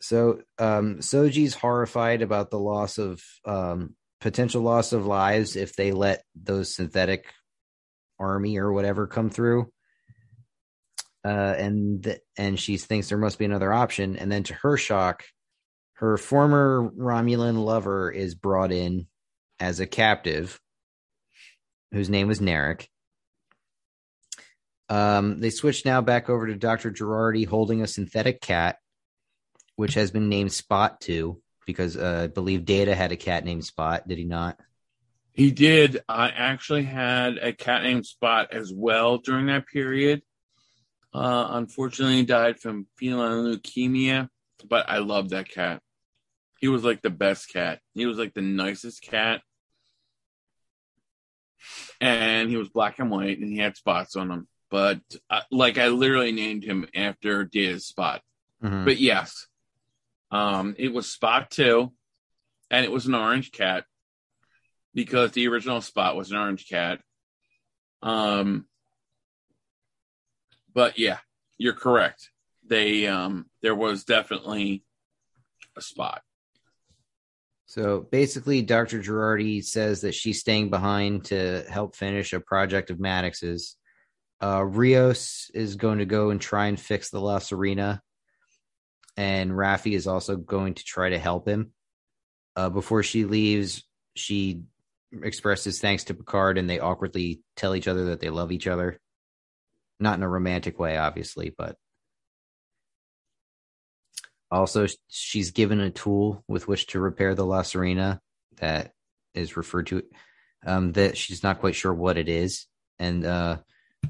So 0.00 0.40
um 0.58 0.98
Soji's 0.98 1.54
horrified 1.54 2.22
about 2.22 2.50
the 2.50 2.58
loss 2.58 2.98
of 2.98 3.22
um 3.44 3.94
potential 4.20 4.62
loss 4.62 4.92
of 4.92 5.06
lives 5.06 5.56
if 5.56 5.76
they 5.76 5.92
let 5.92 6.22
those 6.34 6.74
synthetic 6.74 7.26
army 8.18 8.58
or 8.58 8.72
whatever 8.72 9.06
come 9.06 9.30
through. 9.30 9.70
Uh 11.24 11.54
and 11.58 12.04
th- 12.04 12.20
and 12.36 12.58
she 12.58 12.76
thinks 12.76 13.08
there 13.08 13.18
must 13.18 13.38
be 13.38 13.44
another 13.44 13.72
option 13.72 14.16
and 14.16 14.30
then 14.30 14.42
to 14.44 14.54
her 14.54 14.76
shock 14.76 15.24
her 15.94 16.18
former 16.18 16.90
Romulan 16.96 17.64
lover 17.64 18.10
is 18.10 18.34
brought 18.34 18.70
in 18.70 19.06
as 19.58 19.80
a 19.80 19.86
captive 19.86 20.60
whose 21.92 22.10
name 22.10 22.28
was 22.28 22.40
Narek. 22.40 22.86
Um, 24.88 25.40
they 25.40 25.50
switch 25.50 25.84
now 25.84 26.00
back 26.00 26.28
over 26.28 26.46
to 26.46 26.54
Dr. 26.54 26.90
Jurati 26.90 27.46
holding 27.46 27.82
a 27.82 27.86
synthetic 27.86 28.40
cat, 28.40 28.76
which 29.76 29.94
has 29.94 30.10
been 30.10 30.28
named 30.28 30.52
Spot 30.52 31.00
too, 31.00 31.40
because 31.66 31.96
uh, 31.96 32.22
I 32.24 32.26
believe 32.26 32.64
Data 32.64 32.94
had 32.94 33.12
a 33.12 33.16
cat 33.16 33.44
named 33.44 33.64
Spot, 33.64 34.06
did 34.06 34.18
he 34.18 34.24
not? 34.24 34.58
He 35.32 35.50
did. 35.50 36.00
I 36.08 36.28
actually 36.28 36.84
had 36.84 37.36
a 37.38 37.52
cat 37.52 37.82
named 37.82 38.06
Spot 38.06 38.48
as 38.52 38.72
well 38.74 39.18
during 39.18 39.46
that 39.46 39.66
period. 39.66 40.22
Uh, 41.12 41.48
unfortunately, 41.50 42.16
he 42.16 42.24
died 42.24 42.58
from 42.58 42.86
feline 42.96 43.44
leukemia, 43.44 44.28
but 44.68 44.88
I 44.88 44.98
love 44.98 45.30
that 45.30 45.48
cat. 45.48 45.82
He 46.58 46.68
was 46.68 46.84
like 46.84 47.02
the 47.02 47.10
best 47.10 47.52
cat. 47.52 47.80
He 47.94 48.06
was 48.06 48.18
like 48.18 48.32
the 48.32 48.42
nicest 48.42 49.02
cat. 49.02 49.42
And 52.00 52.48
he 52.50 52.56
was 52.56 52.68
black 52.68 52.98
and 52.98 53.10
white 53.10 53.38
and 53.38 53.52
he 53.52 53.58
had 53.58 53.76
spots 53.76 54.16
on 54.16 54.30
him. 54.30 54.48
But 54.70 55.00
uh, 55.30 55.42
like 55.50 55.78
I 55.78 55.88
literally 55.88 56.32
named 56.32 56.64
him 56.64 56.86
after 56.94 57.44
Data's 57.44 57.86
spot. 57.86 58.22
Mhm. 58.62 58.84
But 58.84 58.98
yes, 58.98 59.46
um, 60.36 60.74
it 60.78 60.92
was 60.92 61.10
Spot 61.10 61.50
two, 61.50 61.92
and 62.70 62.84
it 62.84 62.92
was 62.92 63.06
an 63.06 63.14
orange 63.14 63.52
cat 63.52 63.84
because 64.92 65.32
the 65.32 65.48
original 65.48 65.80
Spot 65.80 66.14
was 66.14 66.30
an 66.30 66.36
orange 66.36 66.68
cat. 66.68 67.00
Um, 68.02 68.66
but 70.74 70.98
yeah, 70.98 71.18
you're 71.56 71.72
correct. 71.72 72.30
They 72.66 73.06
um, 73.06 73.46
there 73.62 73.74
was 73.74 74.04
definitely 74.04 74.84
a 75.74 75.80
Spot. 75.80 76.20
So 77.64 78.06
basically, 78.12 78.60
Dr. 78.60 79.00
Jurati 79.00 79.64
says 79.64 80.02
that 80.02 80.14
she's 80.14 80.40
staying 80.40 80.68
behind 80.68 81.24
to 81.26 81.64
help 81.68 81.96
finish 81.96 82.32
a 82.32 82.40
project 82.40 82.90
of 82.90 83.00
Maddox's. 83.00 83.76
Uh, 84.40 84.62
Rios 84.62 85.50
is 85.54 85.76
going 85.76 85.98
to 85.98 86.04
go 86.04 86.28
and 86.28 86.38
try 86.38 86.66
and 86.66 86.78
fix 86.78 87.08
the 87.08 87.20
La 87.20 87.38
Sirena, 87.38 88.00
and 89.16 89.50
Raffi 89.50 89.94
is 89.94 90.06
also 90.06 90.36
going 90.36 90.74
to 90.74 90.84
try 90.84 91.10
to 91.10 91.18
help 91.18 91.48
him. 91.48 91.72
Uh, 92.54 92.70
before 92.70 93.02
she 93.02 93.24
leaves, 93.24 93.84
she 94.14 94.62
expresses 95.22 95.80
thanks 95.80 96.04
to 96.04 96.14
Picard, 96.14 96.58
and 96.58 96.68
they 96.68 96.80
awkwardly 96.80 97.40
tell 97.56 97.74
each 97.74 97.88
other 97.88 98.06
that 98.06 98.20
they 98.20 98.30
love 98.30 98.52
each 98.52 98.66
other. 98.66 99.00
Not 99.98 100.16
in 100.16 100.22
a 100.22 100.28
romantic 100.28 100.78
way, 100.78 100.98
obviously, 100.98 101.54
but 101.56 101.76
also 104.50 104.86
she's 105.08 105.50
given 105.50 105.80
a 105.80 105.90
tool 105.90 106.44
with 106.46 106.68
which 106.68 106.88
to 106.88 107.00
repair 107.00 107.34
the 107.34 107.46
La 107.46 107.62
Sirena 107.62 108.20
that 108.58 108.92
is 109.34 109.56
referred 109.56 109.86
to 109.88 110.02
um, 110.64 110.92
that 110.92 111.16
she's 111.16 111.42
not 111.42 111.60
quite 111.60 111.74
sure 111.74 111.94
what 111.94 112.18
it 112.18 112.28
is, 112.28 112.66
and 112.98 113.24
uh, 113.24 113.58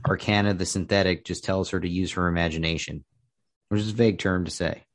Arcana 0.06 0.54
the 0.54 0.66
synthetic 0.66 1.24
just 1.24 1.44
tells 1.44 1.70
her 1.70 1.80
to 1.80 1.88
use 1.88 2.12
her 2.12 2.28
imagination, 2.28 3.04
which 3.68 3.80
is 3.80 3.90
a 3.90 3.94
vague 3.94 4.18
term 4.18 4.44
to 4.44 4.50
say. 4.50 4.85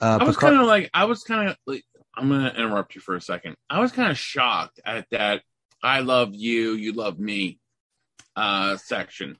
Uh, 0.00 0.18
I 0.20 0.24
was 0.24 0.36
Picard- 0.36 0.52
kind 0.52 0.60
of 0.62 0.66
like, 0.66 0.90
I 0.92 1.04
was 1.04 1.22
kind 1.22 1.48
of 1.50 1.56
like, 1.66 1.82
I'm 2.16 2.28
gonna 2.28 2.52
interrupt 2.56 2.94
you 2.94 3.00
for 3.00 3.14
a 3.16 3.20
second. 3.20 3.56
I 3.68 3.80
was 3.80 3.92
kind 3.92 4.10
of 4.10 4.18
shocked 4.18 4.80
at 4.84 5.06
that. 5.10 5.42
I 5.82 6.00
love 6.00 6.34
you, 6.34 6.72
you 6.72 6.92
love 6.92 7.18
me, 7.18 7.58
uh, 8.34 8.76
section 8.76 9.38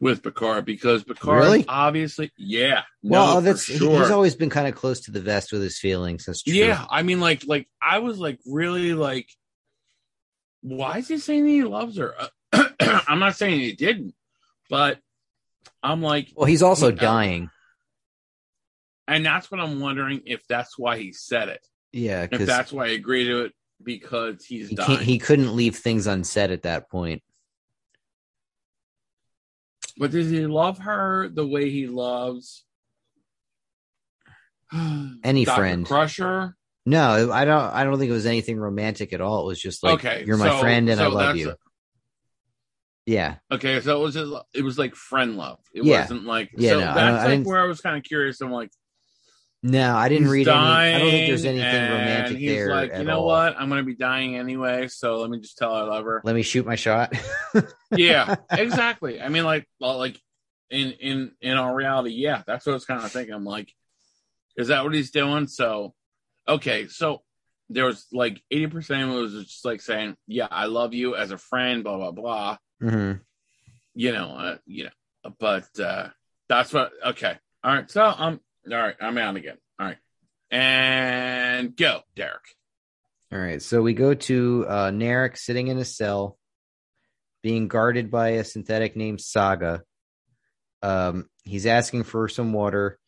with 0.00 0.22
Picard 0.22 0.64
because 0.64 1.04
Picard 1.04 1.42
Really? 1.42 1.64
obviously, 1.68 2.32
yeah, 2.36 2.82
well, 3.02 3.34
no, 3.34 3.40
that's 3.40 3.64
sure. 3.64 4.00
he's 4.00 4.10
always 4.10 4.34
been 4.34 4.50
kind 4.50 4.66
of 4.68 4.74
close 4.74 5.00
to 5.02 5.10
the 5.10 5.20
vest 5.20 5.52
with 5.52 5.62
his 5.62 5.78
feelings. 5.78 6.24
That's 6.26 6.42
true. 6.42 6.52
Yeah, 6.54 6.84
I 6.90 7.02
mean, 7.02 7.20
like, 7.20 7.44
like 7.46 7.68
I 7.80 7.98
was 8.00 8.18
like 8.18 8.38
really 8.46 8.94
like, 8.94 9.28
why 10.62 10.98
is 10.98 11.08
he 11.08 11.18
saying 11.18 11.46
he 11.46 11.62
loves 11.64 11.96
her? 11.98 12.14
I'm 12.80 13.18
not 13.18 13.36
saying 13.36 13.60
he 13.60 13.72
didn't, 13.72 14.14
but 14.70 14.98
I'm 15.82 16.02
like, 16.02 16.32
Well, 16.36 16.46
he's 16.46 16.62
also 16.62 16.90
dying. 16.90 17.50
And 19.08 19.24
that's 19.26 19.50
what 19.50 19.60
I'm 19.60 19.80
wondering 19.80 20.22
if 20.26 20.46
that's 20.48 20.78
why 20.78 20.98
he 20.98 21.12
said 21.12 21.48
it. 21.48 21.66
Yeah, 21.92 22.26
If 22.30 22.46
that's 22.46 22.72
why 22.72 22.88
he 22.88 22.94
agreed 22.94 23.24
to 23.24 23.44
it 23.44 23.52
because 23.82 24.44
he's 24.44 24.68
he 24.70 24.76
dying. 24.76 24.98
he 25.00 25.18
couldn't 25.18 25.54
leave 25.54 25.76
things 25.76 26.06
unsaid 26.06 26.50
at 26.50 26.62
that 26.62 26.88
point. 26.90 27.22
But 29.98 30.10
does 30.10 30.30
he 30.30 30.46
love 30.46 30.78
her 30.78 31.28
the 31.28 31.46
way 31.46 31.68
he 31.70 31.86
loves 31.86 32.64
Any 34.72 35.44
Dr. 35.44 35.56
friend. 35.60 35.86
Crusher? 35.86 36.56
No, 36.86 37.30
I 37.30 37.44
don't. 37.44 37.62
I 37.74 37.84
don't 37.84 37.98
think 37.98 38.08
it 38.10 38.14
was 38.14 38.26
anything 38.26 38.58
romantic 38.58 39.12
at 39.12 39.20
all. 39.20 39.42
It 39.42 39.46
was 39.46 39.60
just 39.60 39.82
like, 39.84 39.94
okay, 39.94 40.24
you're 40.26 40.36
my 40.38 40.48
so- 40.48 40.58
friend 40.60 40.88
and 40.88 41.00
I 41.00 41.06
love 41.08 41.36
you. 41.36 41.54
Yeah, 43.04 43.36
Okay, 43.50 43.80
so 43.80 44.00
it 44.00 44.02
was 44.04 44.14
just, 44.14 44.32
it 44.54 44.62
was 44.62 44.78
like 44.78 44.94
friend 44.94 45.36
love. 45.36 45.58
It 45.74 45.82
Yeah. 45.84 46.02
wasn't 46.02 46.24
like 46.24 46.50
Yeah, 46.56 46.70
so 46.70 46.74
no, 46.80 46.84
that's 46.86 46.96
don't- 46.96 47.32
I 47.32 47.36
like 47.36 47.46
where 47.46 47.60
I 47.60 47.66
was 47.66 47.80
kind 47.80 47.96
of 47.96 48.04
curious. 48.04 48.40
I'm 48.40 48.52
like, 48.52 48.70
no, 49.62 49.94
I 49.94 50.08
didn't 50.08 50.24
he's 50.24 50.32
read 50.32 50.48
any. 50.48 50.58
I 50.58 50.98
don't 50.98 51.10
think 51.10 51.28
there's 51.28 51.42
dying, 51.44 51.60
anything 51.60 51.90
romantic 51.90 52.38
he's 52.38 52.50
there. 52.50 52.70
like, 52.70 52.96
you 52.96 53.04
know 53.04 53.20
all. 53.20 53.26
what? 53.26 53.54
I'm 53.56 53.68
gonna 53.68 53.84
be 53.84 53.94
dying 53.94 54.36
anyway, 54.36 54.88
so 54.88 55.18
let 55.18 55.30
me 55.30 55.38
just 55.38 55.56
tell 55.56 55.74
her 55.74 55.82
I 55.82 55.86
love 55.86 56.04
her. 56.04 56.20
Let 56.24 56.34
me 56.34 56.42
shoot 56.42 56.66
my 56.66 56.74
shot. 56.74 57.14
yeah, 57.92 58.34
exactly. 58.50 59.20
I 59.20 59.28
mean, 59.28 59.44
like, 59.44 59.68
well, 59.78 59.98
like 59.98 60.20
in 60.70 60.90
in 60.92 61.32
in 61.40 61.56
our 61.56 61.72
reality, 61.72 62.10
yeah, 62.10 62.42
that's 62.44 62.66
what 62.66 62.72
I 62.72 62.74
was 62.74 62.86
kind 62.86 63.04
of 63.04 63.12
thinking. 63.12 63.34
I'm 63.34 63.44
like, 63.44 63.72
is 64.56 64.68
that 64.68 64.82
what 64.82 64.94
he's 64.94 65.12
doing? 65.12 65.46
So, 65.46 65.94
okay, 66.48 66.88
so 66.88 67.22
there 67.70 67.84
was 67.84 68.06
like 68.12 68.42
80 68.50 68.66
percent 68.66 69.02
of 69.04 69.16
it 69.16 69.20
was 69.20 69.44
just 69.44 69.64
like 69.64 69.80
saying, 69.80 70.16
yeah, 70.26 70.48
I 70.50 70.66
love 70.66 70.92
you 70.92 71.14
as 71.14 71.30
a 71.30 71.38
friend, 71.38 71.84
blah 71.84 71.98
blah 71.98 72.10
blah. 72.10 72.56
hmm 72.80 73.12
You 73.94 74.12
know, 74.12 74.36
uh, 74.36 74.56
you 74.66 74.84
know, 74.84 75.30
but 75.38 75.68
uh 75.78 76.08
that's 76.48 76.72
what. 76.72 76.90
Okay, 77.06 77.38
all 77.62 77.74
right. 77.74 77.88
So 77.88 78.02
I'm 78.02 78.40
all 78.70 78.78
right. 78.78 78.96
I'm 79.00 79.18
out 79.18 79.36
again. 79.36 79.56
All 79.78 79.86
right, 79.86 79.98
and 80.50 81.76
go, 81.76 82.00
Derek. 82.14 82.44
All 83.32 83.38
right, 83.38 83.62
so 83.62 83.80
we 83.80 83.94
go 83.94 84.12
to 84.12 84.66
uh, 84.68 84.90
Narek 84.90 85.38
sitting 85.38 85.68
in 85.68 85.78
a 85.78 85.84
cell, 85.84 86.38
being 87.42 87.66
guarded 87.66 88.10
by 88.10 88.30
a 88.30 88.44
synthetic 88.44 88.94
named 88.94 89.22
Saga. 89.22 89.82
Um, 90.82 91.30
he's 91.44 91.64
asking 91.64 92.02
for 92.02 92.28
some 92.28 92.52
water. 92.52 92.98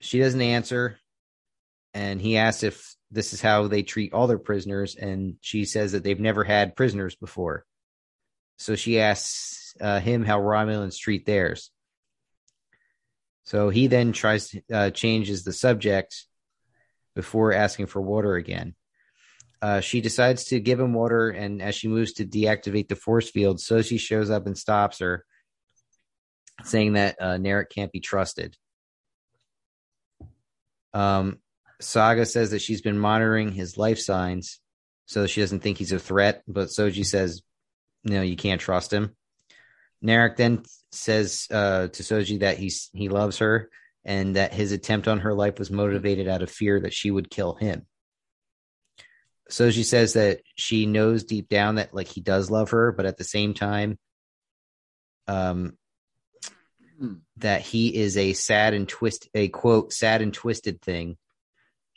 She 0.00 0.18
doesn't 0.18 0.42
answer, 0.42 0.98
and 1.94 2.20
he 2.20 2.36
asks 2.36 2.64
if 2.64 2.94
this 3.10 3.32
is 3.32 3.40
how 3.40 3.68
they 3.68 3.82
treat 3.82 4.12
all 4.12 4.26
their 4.26 4.38
prisoners, 4.38 4.94
and 4.94 5.36
she 5.40 5.64
says 5.64 5.92
that 5.92 6.04
they've 6.04 6.20
never 6.20 6.44
had 6.44 6.76
prisoners 6.76 7.16
before. 7.16 7.64
So 8.58 8.74
she 8.74 9.00
asks 9.00 9.74
uh, 9.80 10.00
him 10.00 10.24
how 10.24 10.40
Romulans 10.40 10.98
treat 10.98 11.24
theirs. 11.24 11.70
So 13.46 13.70
he 13.70 13.86
then 13.86 14.12
tries 14.12 14.48
to 14.48 14.62
uh, 14.72 14.90
changes 14.90 15.44
the 15.44 15.52
subject 15.52 16.26
before 17.14 17.52
asking 17.52 17.86
for 17.86 18.02
water 18.02 18.34
again. 18.34 18.74
Uh, 19.62 19.80
she 19.80 20.00
decides 20.00 20.44
to 20.46 20.60
give 20.60 20.78
him 20.78 20.92
water, 20.92 21.30
and 21.30 21.62
as 21.62 21.74
she 21.74 21.88
moves 21.88 22.14
to 22.14 22.26
deactivate 22.26 22.88
the 22.88 22.96
force 22.96 23.30
field, 23.30 23.58
Soji 23.58 23.98
shows 23.98 24.30
up 24.30 24.46
and 24.46 24.58
stops 24.58 24.98
her, 24.98 25.24
saying 26.64 26.94
that 26.94 27.16
uh, 27.20 27.36
Narek 27.36 27.70
can't 27.70 27.92
be 27.92 28.00
trusted. 28.00 28.56
Um, 30.92 31.38
Saga 31.80 32.26
says 32.26 32.50
that 32.50 32.62
she's 32.62 32.82
been 32.82 32.98
monitoring 32.98 33.52
his 33.52 33.78
life 33.78 33.98
signs, 33.98 34.60
so 35.06 35.26
she 35.26 35.40
doesn't 35.40 35.60
think 35.60 35.78
he's 35.78 35.92
a 35.92 35.98
threat. 35.98 36.42
But 36.48 36.68
Soji 36.68 37.06
says, 37.06 37.42
"No, 38.04 38.22
you 38.22 38.36
can't 38.36 38.60
trust 38.60 38.92
him." 38.92 39.14
Narek 40.04 40.36
then 40.36 40.64
says 40.96 41.46
uh, 41.50 41.88
to 41.88 42.02
Soji 42.02 42.40
that 42.40 42.58
he's 42.58 42.90
he 42.92 43.08
loves 43.08 43.38
her 43.38 43.70
and 44.04 44.36
that 44.36 44.54
his 44.54 44.72
attempt 44.72 45.08
on 45.08 45.20
her 45.20 45.34
life 45.34 45.58
was 45.58 45.70
motivated 45.70 46.28
out 46.28 46.42
of 46.42 46.50
fear 46.50 46.80
that 46.80 46.94
she 46.94 47.10
would 47.10 47.28
kill 47.28 47.54
him. 47.54 47.86
Soji 49.50 49.84
says 49.84 50.14
that 50.14 50.40
she 50.56 50.86
knows 50.86 51.24
deep 51.24 51.48
down 51.48 51.76
that 51.76 51.94
like 51.94 52.08
he 52.08 52.20
does 52.20 52.50
love 52.50 52.70
her, 52.70 52.92
but 52.92 53.06
at 53.06 53.16
the 53.16 53.24
same 53.24 53.54
time, 53.54 53.98
um, 55.28 55.76
that 57.38 57.62
he 57.62 57.94
is 57.94 58.16
a 58.16 58.32
sad 58.32 58.74
and 58.74 58.88
twist 58.88 59.28
a 59.34 59.48
quote 59.48 59.92
sad 59.92 60.22
and 60.22 60.32
twisted 60.32 60.80
thing, 60.80 61.16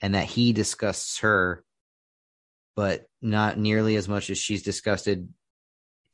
and 0.02 0.16
that 0.16 0.26
he 0.26 0.52
disgusts 0.52 1.20
her, 1.20 1.64
but 2.76 3.08
not 3.22 3.58
nearly 3.58 3.96
as 3.96 4.08
much 4.08 4.30
as 4.30 4.38
she's 4.38 4.64
disgusted 4.64 5.30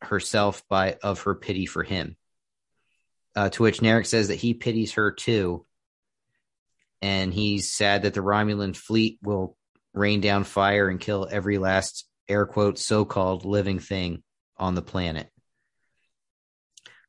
herself 0.02 0.64
by 0.70 0.98
of 1.02 1.22
her 1.22 1.36
pity 1.36 1.66
for 1.66 1.84
him. 1.84 2.16
Uh, 3.36 3.50
to 3.50 3.64
which 3.64 3.82
Narek 3.82 4.06
says 4.06 4.30
that 4.30 4.36
he 4.36 4.54
pities 4.54 4.94
her 4.94 5.12
too, 5.12 5.66
and 7.02 7.34
he's 7.34 7.72
sad 7.72 8.04
that 8.04 8.14
the 8.14 8.22
Romulan 8.22 8.76
fleet 8.76 9.20
will 9.22 9.58
rain 9.94 10.22
down 10.22 10.44
fire 10.44 10.88
and 10.88 11.00
kill 11.00 11.28
every 11.30 11.58
last 11.58 12.08
air 12.28 12.46
quote 12.46 12.80
so-called 12.80 13.46
living 13.46 13.80
thing 13.80 14.24
on 14.58 14.76
the 14.76 14.82
planet. 14.82 15.30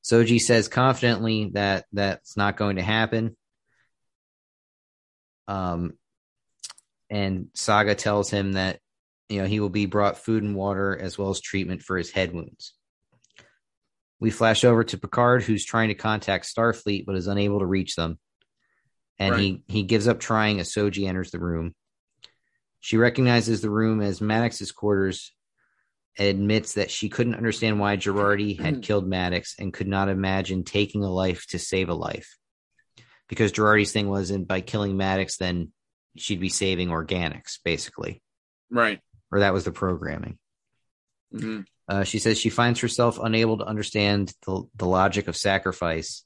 Soji 0.05 0.39
says 0.39 0.69
confidently 0.69 1.51
that 1.55 1.87
that's 1.93 2.37
not 2.37 2.57
going 2.57 2.77
to 2.77 2.83
happen. 2.83 3.37
Um, 5.49 5.95
and 7.11 7.49
Saga 7.55 7.95
tells 7.95 8.31
him 8.31 8.53
that 8.53 8.79
you 9.29 9.41
know 9.41 9.49
he 9.49 9.59
will 9.59 9.69
be 9.69 9.87
brought 9.87 10.19
food 10.19 10.45
and 10.45 10.55
water 10.55 10.97
as 10.97 11.19
well 11.19 11.31
as 11.31 11.41
treatment 11.41 11.83
for 11.83 11.97
his 11.97 12.11
head 12.11 12.33
wounds. 12.33 12.76
We 14.19 14.31
flash 14.31 14.65
over 14.65 14.83
to 14.85 14.99
Picard, 14.99 15.43
who's 15.43 15.65
trying 15.65 15.89
to 15.89 15.95
contact 15.95 16.47
Starfleet 16.47 17.05
but 17.07 17.17
is 17.17 17.27
unable 17.27 17.59
to 17.59 17.67
reach 17.67 17.97
them, 17.97 18.19
and 19.19 19.39
he 19.39 19.63
he 19.67 19.83
gives 19.83 20.09
up 20.09 20.21
trying 20.21 20.61
as 20.61 20.73
Soji 20.73 21.09
enters 21.09 21.31
the 21.31 21.39
room. 21.39 21.75
She 22.81 22.97
recognizes 22.97 23.61
the 23.61 23.71
room 23.71 24.01
as 24.01 24.21
Maddox's 24.21 24.73
quarters 24.73 25.33
and 26.19 26.29
admits 26.29 26.75
that 26.75 26.91
she 26.91 27.09
couldn't 27.09 27.35
understand 27.35 27.79
why 27.79 27.97
Jurati 27.97 28.59
had 28.59 28.75
mm-hmm. 28.75 28.81
killed 28.81 29.07
Maddox 29.07 29.55
and 29.59 29.73
could 29.73 29.89
not 29.89 30.09
imagine 30.09 30.65
taking 30.65 31.03
a 31.03 31.11
life 31.11 31.47
to 31.49 31.59
save 31.59 31.89
a 31.89 31.95
life. 31.95 32.37
Because 33.29 33.53
Jurati's 33.53 33.93
thing 33.93 34.09
was, 34.09 34.31
and 34.31 34.47
by 34.47 34.61
killing 34.61 34.97
Maddox, 34.97 35.37
then 35.37 35.73
she'd 36.17 36.41
be 36.41 36.49
saving 36.49 36.89
organics, 36.89 37.59
basically. 37.65 38.23
Right. 38.71 39.01
Or 39.31 39.41
that 39.41 39.53
was 39.53 39.65
the 39.65 39.73
programming. 39.73 40.39
Hmm 41.33 41.61
Uh, 41.89 42.05
she 42.05 42.19
says 42.19 42.39
she 42.39 42.51
finds 42.51 42.81
herself 42.81 43.19
unable 43.23 43.59
to 43.59 43.65
understand 43.65 44.33
the, 44.45 44.65
the 44.75 44.87
logic 44.87 45.29
of 45.29 45.37
sacrifice, 45.37 46.25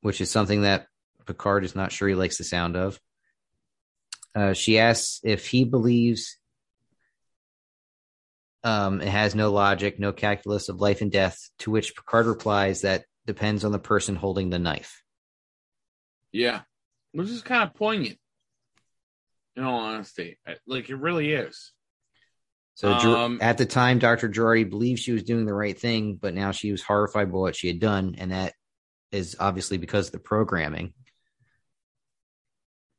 which 0.00 0.20
is 0.20 0.30
something 0.30 0.62
that 0.62 0.86
Picard 1.24 1.64
is 1.64 1.76
not 1.76 1.92
sure 1.92 2.08
he 2.08 2.14
likes 2.14 2.38
the 2.38 2.44
sound 2.44 2.76
of. 2.76 2.98
Uh, 4.34 4.52
she 4.54 4.78
asks 4.78 5.20
if 5.22 5.46
he 5.46 5.64
believes 5.64 6.38
um, 8.64 9.00
it 9.00 9.08
has 9.08 9.34
no 9.34 9.52
logic, 9.52 9.98
no 9.98 10.12
calculus 10.12 10.68
of 10.68 10.80
life 10.80 11.00
and 11.00 11.12
death, 11.12 11.38
to 11.60 11.70
which 11.70 11.94
Picard 11.94 12.26
replies 12.26 12.82
that 12.82 13.04
depends 13.26 13.64
on 13.64 13.72
the 13.72 13.78
person 13.78 14.16
holding 14.16 14.50
the 14.50 14.58
knife. 14.58 15.02
Yeah. 16.32 16.62
Which 17.12 17.28
is 17.28 17.42
kind 17.42 17.62
of 17.62 17.74
poignant. 17.74 18.18
In 19.56 19.64
all 19.64 19.80
honesty, 19.80 20.38
like 20.66 20.88
it 20.88 20.96
really 20.96 21.32
is. 21.32 21.72
So 22.78 22.92
Um, 22.92 23.38
at 23.42 23.58
the 23.58 23.66
time, 23.66 23.98
Dr. 23.98 24.28
Jurati 24.28 24.70
believed 24.70 25.00
she 25.00 25.10
was 25.10 25.24
doing 25.24 25.46
the 25.46 25.52
right 25.52 25.76
thing, 25.76 26.14
but 26.14 26.32
now 26.32 26.52
she 26.52 26.70
was 26.70 26.80
horrified 26.80 27.32
by 27.32 27.38
what 27.38 27.56
she 27.56 27.66
had 27.66 27.80
done, 27.80 28.14
and 28.18 28.30
that 28.30 28.54
is 29.10 29.34
obviously 29.40 29.78
because 29.78 30.06
of 30.06 30.12
the 30.12 30.20
programming. 30.20 30.94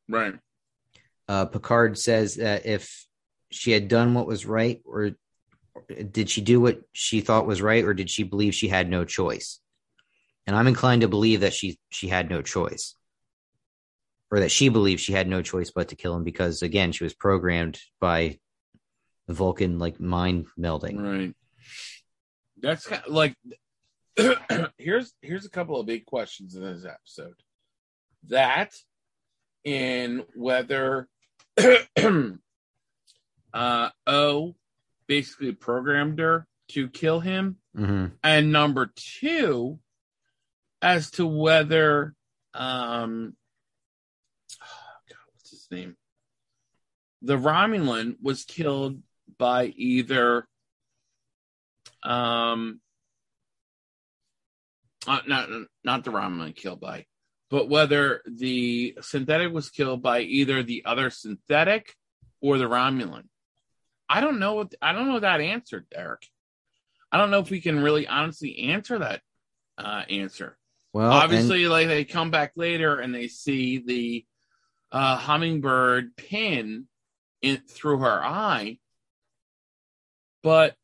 Right. 0.10 0.34
uh, 1.30 1.46
Picard 1.46 1.98
says 1.98 2.36
that 2.36 2.65
if 2.65 3.06
she 3.52 3.72
had 3.72 3.88
done 3.88 4.13
what 4.13 4.28
was 4.28 4.46
right, 4.46 4.82
or 4.84 5.12
did 6.12 6.30
she 6.30 6.42
do 6.42 6.60
what 6.60 6.82
she 6.92 7.22
thought 7.22 7.48
was 7.48 7.62
right, 7.62 7.86
or 7.86 7.94
did 7.94 8.10
she 8.10 8.24
believe 8.24 8.54
she 8.54 8.68
had 8.68 8.89
no 8.89 9.06
choice? 9.06 9.62
And 10.46 10.58
I'm 10.58 10.68
inclined 10.68 11.04
to 11.04 11.08
believe 11.08 11.39
that 11.39 11.54
she 11.54 11.80
she 11.89 12.10
had 12.10 12.30
no 12.30 12.42
choice, 12.42 12.96
or 14.30 14.42
that 14.42 14.52
she 14.52 14.68
believed 14.68 15.00
she 15.00 15.13
had 15.13 15.30
no 15.30 15.42
choice 15.42 15.72
but 15.72 15.88
to 15.88 15.96
kill 15.96 16.18
him 16.18 16.26
because 16.26 16.63
again 16.63 16.92
she 16.92 17.06
was 17.06 17.13
programmed 17.13 17.80
by 18.02 18.39
Vulcan 19.30 19.80
like 19.80 20.00
mind 20.00 20.48
melding. 20.58 21.00
Right. 21.02 21.36
That's 22.60 22.88
kind 22.88 23.04
of 23.06 23.13
like 23.13 23.36
here's 24.78 25.13
here's 25.22 25.46
a 25.46 25.50
couple 25.50 25.80
of 25.80 25.86
big 25.86 26.06
questions 26.06 26.56
in 26.56 26.63
this 26.63 26.86
episode. 26.86 27.36
That 28.28 28.74
in 29.63 30.24
whether 30.36 31.08
uh 33.54 33.89
O 34.08 34.56
basically 35.08 35.52
programmed 35.54 36.20
her 36.20 36.48
to 36.70 36.89
kill 36.89 37.20
him. 37.20 37.58
hmm 37.76 38.08
And 38.24 38.52
number 38.52 38.92
two, 38.96 39.80
as 40.82 41.12
to 41.12 41.26
whether 41.26 42.15
um 42.54 43.36
oh 44.62 44.65
God, 45.10 45.18
what's 45.34 45.52
his 45.52 45.68
name? 45.72 45.96
The 47.22 47.38
Romulan 47.38 48.15
was 48.22 48.44
killed 48.46 49.02
by 49.39 49.65
either 49.65 50.47
um 52.04 52.80
uh, 55.08 55.19
not 55.28 55.49
not 55.84 56.04
the 56.04 56.12
Romulan 56.12 56.56
killed 56.56 56.80
by, 56.82 57.06
but 57.49 57.69
whether 57.69 58.21
the 58.28 58.95
synthetic 59.02 59.52
was 59.52 59.69
killed 59.69 60.04
by 60.04 60.19
either 60.21 60.62
the 60.62 60.84
other 60.86 61.10
synthetic 61.10 61.95
or 62.41 62.58
the 62.58 62.65
Romulan. 62.65 63.23
I 64.08 64.21
don't 64.21 64.39
know 64.39 64.56
what 64.56 64.75
I 64.82 64.91
don't 64.91 65.08
know 65.08 65.19
that 65.19 65.41
answer, 65.41 65.86
Derek. 65.91 66.28
I 67.12 67.17
don't 67.17 67.32
know 67.32 67.39
if 67.39 67.49
we 67.49 67.62
can 67.62 67.82
really 67.82 68.08
honestly 68.08 68.60
answer 68.69 68.99
that 68.99 69.21
uh, 69.78 70.04
answer. 70.10 70.58
Well, 70.93 71.12
Obviously, 71.12 71.67
like 71.67 71.88
they 71.88 72.04
come 72.04 72.32
back 72.32 72.54
later 72.56 72.99
and 72.99 73.13
they 73.13 73.28
see 73.28 73.78
the 73.80 74.25
uh, 74.91 75.17
hummingbird 75.17 76.15
pin 76.15 76.88
in 77.41 77.58
through 77.58 77.99
her 77.99 78.23
eye, 78.23 78.80
but 80.43 80.75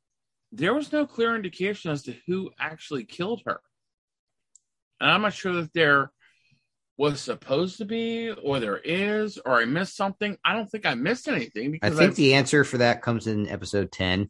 there 0.51 0.73
was 0.73 0.91
no 0.91 1.05
clear 1.05 1.35
indication 1.35 1.91
as 1.91 2.03
to 2.03 2.15
who 2.27 2.51
actually 2.59 3.03
killed 3.05 3.41
her. 3.45 3.59
And 4.99 5.09
I'm 5.11 5.21
not 5.21 5.33
sure 5.33 5.53
that 5.53 5.73
there 5.73 6.11
was 6.97 7.19
supposed 7.19 7.77
to 7.79 7.85
be, 7.85 8.31
or 8.31 8.59
there 8.61 8.77
is, 8.77 9.37
or 9.37 9.59
I 9.59 9.65
missed 9.65 9.97
something. 9.97 10.37
I 10.45 10.53
don't 10.53 10.67
think 10.69 10.85
I 10.85 10.95
missed 10.95 11.27
anything 11.27 11.77
I 11.81 11.89
think 11.89 12.01
I've- 12.01 12.13
the 12.15 12.35
answer 12.35 12.63
for 12.63 12.77
that 12.77 13.01
comes 13.01 13.27
in 13.27 13.49
episode 13.49 13.91
ten. 13.91 14.29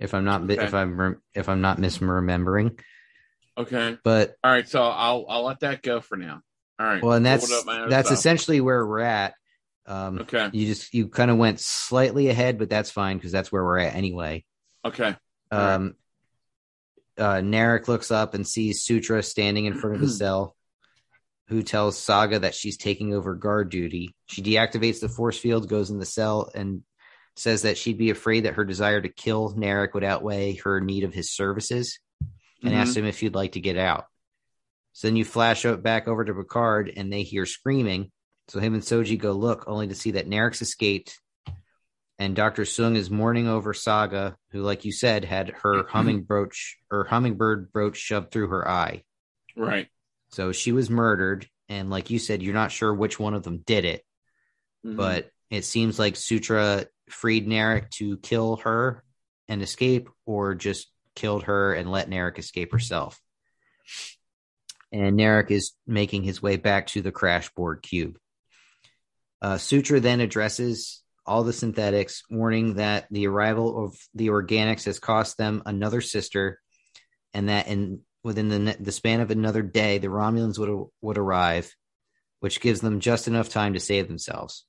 If 0.00 0.14
I'm 0.14 0.24
not 0.24 0.42
Okay. 0.42 0.62
if 0.64 0.72
I'm 0.74 1.22
if 1.34 1.48
I'm 1.48 1.60
not 1.60 1.78
misremembering, 1.78 2.80
okay. 3.56 3.96
but 4.02 4.34
All 4.42 4.50
right, 4.50 4.68
so 4.68 4.82
I'll 4.82 5.24
I'll 5.28 5.44
let 5.44 5.60
that 5.60 5.82
go 5.82 6.00
for 6.00 6.16
now. 6.16 6.40
All 6.80 6.86
right. 6.86 7.02
well, 7.02 7.12
and 7.12 7.24
that's 7.24 7.44
open 7.44 7.56
up 7.58 7.66
my 7.66 7.88
that's 7.88 8.08
stuff. 8.08 8.18
essentially 8.18 8.60
where 8.60 8.84
we're 8.86 9.00
at. 9.00 9.34
Um, 9.86 10.20
okay. 10.20 10.48
You 10.52 10.66
just 10.66 10.94
you 10.94 11.08
kind 11.08 11.30
of 11.30 11.36
went 11.36 11.60
slightly 11.60 12.28
ahead, 12.28 12.58
but 12.58 12.70
that's 12.70 12.90
fine 12.90 13.16
because 13.18 13.32
that's 13.32 13.52
where 13.52 13.62
we're 13.64 13.78
at 13.78 13.94
anyway. 13.94 14.44
Okay. 14.84 15.14
All 15.52 15.58
right. 15.58 15.74
Um, 15.74 15.94
uh, 17.16 17.36
Narek 17.36 17.86
looks 17.86 18.10
up 18.10 18.34
and 18.34 18.46
sees 18.46 18.82
Sutra 18.82 19.22
standing 19.22 19.66
in 19.66 19.74
front 19.74 19.96
of 19.96 20.00
the 20.00 20.08
cell, 20.22 20.56
who 21.48 21.62
tells 21.62 21.98
Saga 21.98 22.40
that 22.40 22.54
she's 22.54 22.76
taking 22.76 23.14
over 23.14 23.34
guard 23.34 23.70
duty. 23.70 24.14
She 24.26 24.42
deactivates 24.42 25.00
the 25.00 25.08
force 25.08 25.38
field, 25.38 25.68
goes 25.68 25.90
in 25.90 25.98
the 25.98 26.06
cell, 26.06 26.50
and 26.54 26.82
says 27.36 27.62
that 27.62 27.76
she'd 27.76 27.98
be 27.98 28.10
afraid 28.10 28.44
that 28.44 28.54
her 28.54 28.64
desire 28.64 29.00
to 29.00 29.08
kill 29.08 29.52
Narek 29.54 29.92
would 29.94 30.04
outweigh 30.04 30.54
her 30.64 30.80
need 30.80 31.04
of 31.04 31.12
his 31.14 31.32
services, 31.34 31.98
and 32.62 32.72
Mhm. 32.72 32.76
asks 32.76 32.96
him 32.96 33.04
if 33.04 33.20
he'd 33.20 33.34
like 33.34 33.52
to 33.52 33.60
get 33.60 33.76
out. 33.76 34.06
So 34.92 35.08
then 35.08 35.16
you 35.16 35.24
flash 35.24 35.64
out 35.64 35.82
back 35.82 36.08
over 36.08 36.24
to 36.24 36.32
Picard, 36.34 36.90
and 36.96 37.12
they 37.12 37.22
hear 37.22 37.44
screaming. 37.46 38.10
So 38.48 38.60
him 38.60 38.74
and 38.74 38.82
Soji 38.82 39.18
go 39.18 39.32
look, 39.32 39.64
only 39.66 39.88
to 39.88 39.94
see 39.94 40.12
that 40.12 40.28
Narek's 40.28 40.62
escaped, 40.62 41.18
and 42.18 42.36
Doctor 42.36 42.62
Soong 42.62 42.94
is 42.96 43.10
mourning 43.10 43.48
over 43.48 43.72
Saga, 43.74 44.36
who, 44.50 44.60
like 44.62 44.84
you 44.84 44.92
said, 44.92 45.24
had 45.24 45.50
her 45.62 45.84
humming 45.88 46.22
brooch 46.22 46.76
or 46.90 47.04
hummingbird 47.04 47.72
brooch 47.72 47.96
shoved 47.96 48.30
through 48.30 48.48
her 48.48 48.68
eye. 48.68 49.02
Right. 49.56 49.88
So 50.28 50.52
she 50.52 50.72
was 50.72 50.90
murdered, 50.90 51.48
and 51.68 51.90
like 51.90 52.10
you 52.10 52.18
said, 52.18 52.42
you're 52.42 52.54
not 52.54 52.72
sure 52.72 52.92
which 52.92 53.18
one 53.18 53.34
of 53.34 53.42
them 53.42 53.58
did 53.64 53.84
it, 53.84 54.04
Mhm. 54.84 54.96
but 54.96 55.30
it 55.50 55.64
seems 55.64 55.98
like 55.98 56.16
Sutra 56.16 56.86
freed 57.08 57.46
Narek 57.46 57.90
to 57.92 58.18
kill 58.18 58.56
her 58.56 59.02
and 59.48 59.62
escape, 59.62 60.08
or 60.26 60.54
just 60.54 60.90
killed 61.14 61.44
her 61.44 61.72
and 61.74 61.90
let 61.90 62.10
Narek 62.10 62.38
escape 62.38 62.72
herself. 62.72 63.20
And 64.92 65.18
Narek 65.18 65.50
is 65.50 65.72
making 65.86 66.22
his 66.24 66.42
way 66.42 66.56
back 66.56 66.88
to 66.88 67.02
the 67.02 67.12
crashed 67.12 67.54
Borg 67.54 67.82
cube. 67.82 68.18
Uh, 69.44 69.58
Sutra 69.58 70.00
then 70.00 70.20
addresses 70.20 71.02
all 71.26 71.44
the 71.44 71.52
synthetics, 71.52 72.22
warning 72.30 72.76
that 72.76 73.06
the 73.10 73.26
arrival 73.26 73.84
of 73.84 73.94
the 74.14 74.28
organics 74.28 74.86
has 74.86 74.98
cost 74.98 75.36
them 75.36 75.62
another 75.66 76.00
sister, 76.00 76.62
and 77.34 77.50
that 77.50 77.68
in 77.68 78.00
within 78.22 78.48
the 78.48 78.74
the 78.80 78.90
span 78.90 79.20
of 79.20 79.30
another 79.30 79.60
day, 79.60 79.98
the 79.98 80.06
Romulans 80.06 80.58
would 80.58 80.88
would 81.02 81.18
arrive, 81.18 81.70
which 82.40 82.62
gives 82.62 82.80
them 82.80 83.00
just 83.00 83.28
enough 83.28 83.50
time 83.50 83.74
to 83.74 83.80
save 83.80 84.08
themselves. 84.08 84.64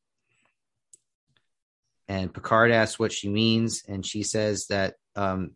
And 2.10 2.34
Picard 2.34 2.72
asks 2.72 3.00
what 3.00 3.14
she 3.14 3.30
means, 3.30 3.82
and 3.88 4.06
she 4.06 4.24
says 4.24 4.68
that 4.68 4.96
um, 5.16 5.52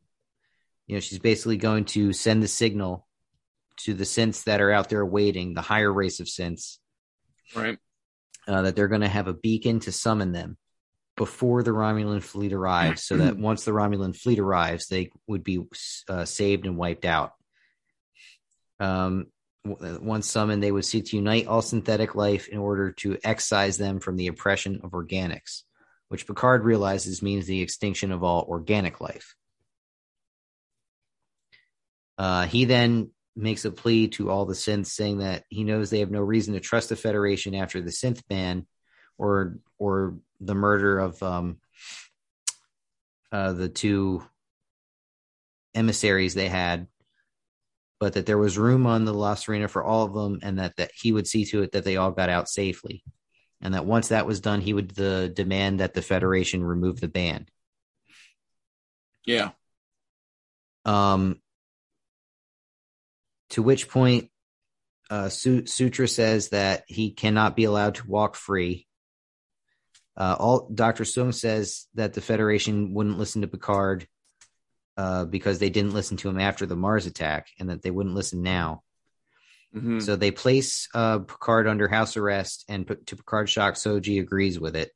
you 0.88 0.96
know 0.96 1.02
she's 1.02 1.20
basically 1.20 1.58
going 1.58 1.84
to 1.86 2.14
send 2.14 2.42
the 2.42 2.48
signal 2.48 3.06
to 3.80 3.94
the 3.94 4.06
synths 4.06 4.46
that 4.46 4.62
are 4.62 4.72
out 4.72 4.88
there 4.88 5.06
waiting, 5.06 5.56
the 5.56 5.62
higher 5.62 5.92
race 5.92 6.22
of 6.22 6.28
synths, 6.28 6.78
right. 7.54 7.78
Uh, 8.50 8.64
that 8.64 8.76
they're 8.76 8.88
going 8.88 9.02
to 9.02 9.08
have 9.08 9.28
a 9.28 9.34
beacon 9.34 9.80
to 9.82 9.92
summon 9.92 10.32
them 10.32 10.58
before 11.16 11.62
the 11.62 11.72
Romulan 11.72 12.24
fleet 12.24 12.52
arrives, 12.52 13.04
so 13.04 13.18
that 13.18 13.38
once 13.38 13.64
the 13.64 13.72
Romulan 13.72 14.16
fleet 14.16 14.40
arrives, 14.40 14.88
they 14.88 15.12
would 15.28 15.44
be 15.44 15.64
uh, 16.08 16.26
saved 16.26 16.66
and 16.66 16.76
wiped 16.76 17.06
out. 17.06 17.34
Um, 18.80 19.28
once 19.66 20.28
summoned, 20.28 20.64
they 20.64 20.72
would 20.72 20.86
seek 20.86 21.06
to 21.06 21.18
unite 21.18 21.46
all 21.46 21.62
synthetic 21.62 22.16
life 22.16 22.48
in 22.48 22.58
order 22.58 22.92
to 22.94 23.18
excise 23.24 23.78
them 23.78 24.00
from 24.00 24.16
the 24.16 24.28
oppression 24.28 24.80
of 24.84 24.92
organics, 24.92 25.64
which 26.08 26.26
Picard 26.26 26.64
realizes 26.64 27.22
means 27.22 27.46
the 27.46 27.62
extinction 27.62 28.12
of 28.12 28.24
all 28.24 28.46
organic 28.50 29.00
life. 29.00 29.36
Uh, 32.18 32.48
he 32.48 32.66
then 32.66 33.12
makes 33.36 33.65
a 33.65 33.72
plea 33.72 34.08
to 34.10 34.30
all 34.30 34.46
the 34.46 34.54
synths, 34.54 34.88
saying 34.88 35.20
that 35.20 35.44
he 35.50 35.63
knows 35.63 35.89
they 35.89 36.00
have 36.00 36.12
no 36.12 36.22
reason 36.22 36.54
to 36.54 36.60
trust 36.60 36.89
the 36.89 36.96
Federation 36.96 37.56
after 37.56 37.82
the 37.82 37.92
synth 37.92 38.22
ban, 38.28 38.65
or 39.18 39.60
or 39.78 40.18
the 40.39 40.56
murder 40.56 41.00
of 41.00 41.22
um, 41.24 41.58
uh, 43.32 43.54
the 43.54 43.70
two 43.70 44.24
emissaries 45.76 46.34
they 46.34 46.48
had, 46.48 46.88
but 48.00 48.13
that 48.13 48.26
there 48.26 48.38
was 48.38 48.58
room 48.58 48.86
on 48.88 49.06
the 49.06 49.13
La 49.13 49.36
Sirena 49.36 49.70
for 49.70 49.84
all 49.84 50.06
of 50.06 50.13
them, 50.13 50.39
and 50.42 50.60
that 50.60 50.76
that 50.78 50.92
he 50.94 51.12
would 51.12 51.28
see 51.28 51.46
to 51.46 51.62
it 51.62 51.74
that 51.74 51.84
they 51.84 51.98
all 51.98 52.12
got 52.12 52.30
out 52.30 52.50
safely, 52.50 53.04
and 53.62 53.74
that 53.74 53.86
once 53.86 54.10
that 54.10 54.26
was 54.26 54.42
done, 54.42 54.62
he 54.62 54.74
would 54.74 54.92
the 54.92 55.32
demand 55.34 55.80
that 55.80 55.94
the 55.94 56.02
Federation 56.02 56.63
remove 56.63 57.00
the 57.00 57.08
ban. 57.08 57.48
Yeah. 59.26 59.52
Um, 60.86 61.39
to 63.52 63.64
which 63.64 63.90
point, 63.90 64.30
uh, 65.10 65.30
Sutra 65.30 66.08
says 66.08 66.50
that 66.50 66.84
he 66.88 67.12
cannot 67.12 67.56
be 67.56 67.64
allowed 67.64 67.96
to 67.96 68.08
walk 68.08 68.36
free. 68.36 68.86
Uh, 70.16 70.36
all 70.38 70.70
Doctor 70.74 71.04
Soong 71.04 71.34
says 71.34 71.88
that 71.96 72.14
the 72.14 72.22
Federation 72.22 72.94
wouldn't 72.94 73.18
listen 73.18 73.42
to 73.42 73.48
Picard 73.48 74.08
uh, 74.98 75.26
because 75.26 75.60
they 75.60 75.70
didn't 75.70 75.94
listen 75.94 76.18
to 76.18 76.30
him 76.30 76.40
after 76.40 76.66
the 76.66 76.76
Mars 76.76 77.06
attack, 77.06 77.48
and 77.60 77.70
that 77.70 77.82
they 77.82 77.90
wouldn't 77.90 78.16
listen 78.16 78.44
now. 78.44 78.84
Mhm. 79.74 80.02
So 80.02 80.16
they 80.16 80.32
place 80.32 80.90
uh, 80.94 81.20
Picard 81.20 81.68
under 81.68 81.88
house 81.88 82.18
arrest, 82.18 82.66
and 82.68 82.86
P- 82.86 82.96
to 83.06 83.16
Picard's 83.16 83.52
shock, 83.52 83.76
Soji 83.76 84.20
agrees 84.20 84.60
with 84.60 84.76
it, 84.76 84.92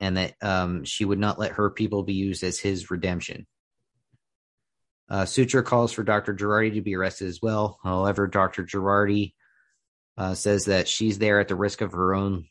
and 0.00 0.16
that 0.18 0.34
um, 0.42 0.84
she 0.84 1.04
would 1.04 1.18
not 1.18 1.38
let 1.38 1.52
her 1.52 1.70
people 1.70 2.02
be 2.02 2.14
used 2.14 2.44
as 2.44 2.58
his 2.58 2.90
redemption. 2.90 3.46
Uh, 5.08 5.24
Sutra 5.24 5.62
calls 5.62 5.92
for 5.92 6.02
Dr. 6.02 6.34
Jurati 6.34 6.74
to 6.74 6.80
be 6.80 6.96
arrested 6.96 7.28
as 7.28 7.40
well. 7.42 7.78
However, 7.84 8.26
Dr. 8.26 8.64
Jurati 8.64 9.34
uh, 10.16 10.34
says 10.34 10.66
that 10.66 10.88
she's 10.88 11.18
there 11.18 11.40
at 11.40 11.48
the 11.48 11.56
risk 11.56 11.80
of 11.80 11.92
her 11.92 12.14
own, 12.14 12.46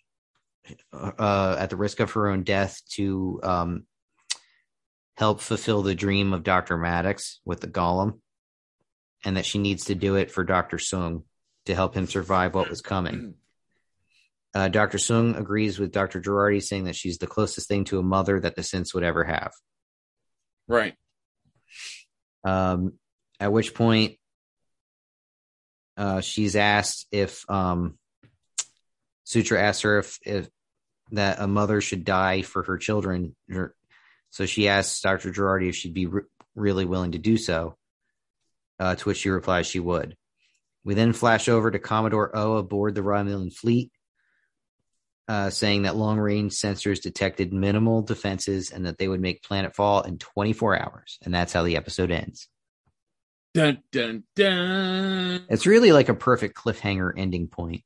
uh, 0.94 1.56
at 1.60 1.70
the 1.70 1.76
risk 1.76 2.00
of 2.00 2.12
her 2.12 2.30
own 2.30 2.44
death 2.44 2.80
to 2.92 3.40
um, 3.44 3.86
help 5.18 5.42
fulfill 5.42 5.82
the 5.82 5.96
dream 5.96 6.34
of 6.34 6.44
Dr. 6.44 6.78
Maddox 6.78 7.40
with 7.46 7.60
the 7.60 7.68
golem, 7.68 8.20
and 9.26 9.38
that 9.38 9.46
she 9.46 9.58
needs 9.58 9.86
to 9.86 9.96
do 9.96 10.16
it 10.16 10.32
for 10.32 10.44
Dr. 10.44 10.78
Soong 10.78 11.24
to 11.66 11.74
help 11.74 11.96
him 11.96 12.08
survive 12.08 12.54
what 12.54 12.70
was 12.70 12.82
coming. 12.82 13.36
Uh, 14.56 14.68
Dr. 14.68 15.00
Soong 15.00 15.36
agrees 15.36 15.80
with 15.80 15.92
Dr. 15.92 16.22
Jurati, 16.22 16.62
saying 16.62 16.84
that 16.84 16.96
she's 16.96 17.18
the 17.18 17.26
closest 17.26 17.68
thing 17.68 17.86
to 17.86 17.98
a 17.98 18.04
mother 18.04 18.40
that 18.40 18.56
the 18.56 18.62
synths 18.62 18.94
would 18.94 19.04
ever 19.04 19.24
have. 19.24 19.52
Right. 20.68 20.94
Um, 22.44 22.94
at 23.40 23.52
which 23.52 23.74
point, 23.74 24.18
uh, 25.98 26.22
she's 26.22 26.56
asked 26.56 27.08
if 27.12 27.50
um, 27.50 27.98
Sutra 29.24 29.62
asks 29.62 29.84
her 29.84 30.00
if, 30.00 30.20
if 30.26 30.50
that 31.12 31.40
a 31.40 31.48
mother 31.48 31.82
should 31.82 32.04
die 32.04 32.42
for 32.42 32.64
her 32.64 32.78
children. 32.78 33.36
So 34.32 34.46
she 34.46 34.68
asks 34.68 35.02
Dr. 35.02 35.32
Jurati 35.32 35.70
if 35.70 35.76
she'd 35.76 35.94
be 35.94 36.08
re- 36.08 36.24
really 36.56 36.86
willing 36.86 37.12
to 37.12 37.20
do 37.20 37.38
so. 37.38 37.78
Uh, 38.80 38.96
to 38.96 39.04
which 39.06 39.20
she 39.20 39.30
replies 39.30 39.68
she 39.68 39.80
would. 39.80 40.18
We 40.84 40.96
then 40.96 41.14
flash 41.14 41.48
over 41.48 41.70
to 41.70 41.80
Commodore 41.80 42.36
O 42.36 42.58
aboard 42.58 42.96
the 42.96 43.02
Romulan 43.02 43.54
fleet, 43.54 43.92
uh, 45.28 45.50
saying 45.50 45.84
that 45.84 45.96
long 45.96 46.20
range 46.20 46.54
sensors 46.54 47.02
detected 47.02 47.54
minimal 47.54 48.02
defenses 48.02 48.72
and 48.72 48.86
that 48.86 48.98
they 48.98 49.08
would 49.08 49.22
make 49.22 49.44
planetfall 49.44 50.06
in 50.06 50.18
24 50.18 50.80
hours. 50.80 51.18
And 51.24 51.34
that's 51.34 51.54
how 51.54 51.64
the 51.64 51.78
episode 51.78 52.12
ends. 52.12 52.50
Dun 53.54 53.84
dun 53.92 54.24
dun. 54.36 55.46
It's 55.48 55.68
really 55.68 55.92
like 55.92 56.10
a 56.10 56.16
perfect 56.16 56.58
cliffhanger 56.58 57.14
ending 57.16 57.48
point. 57.48 57.84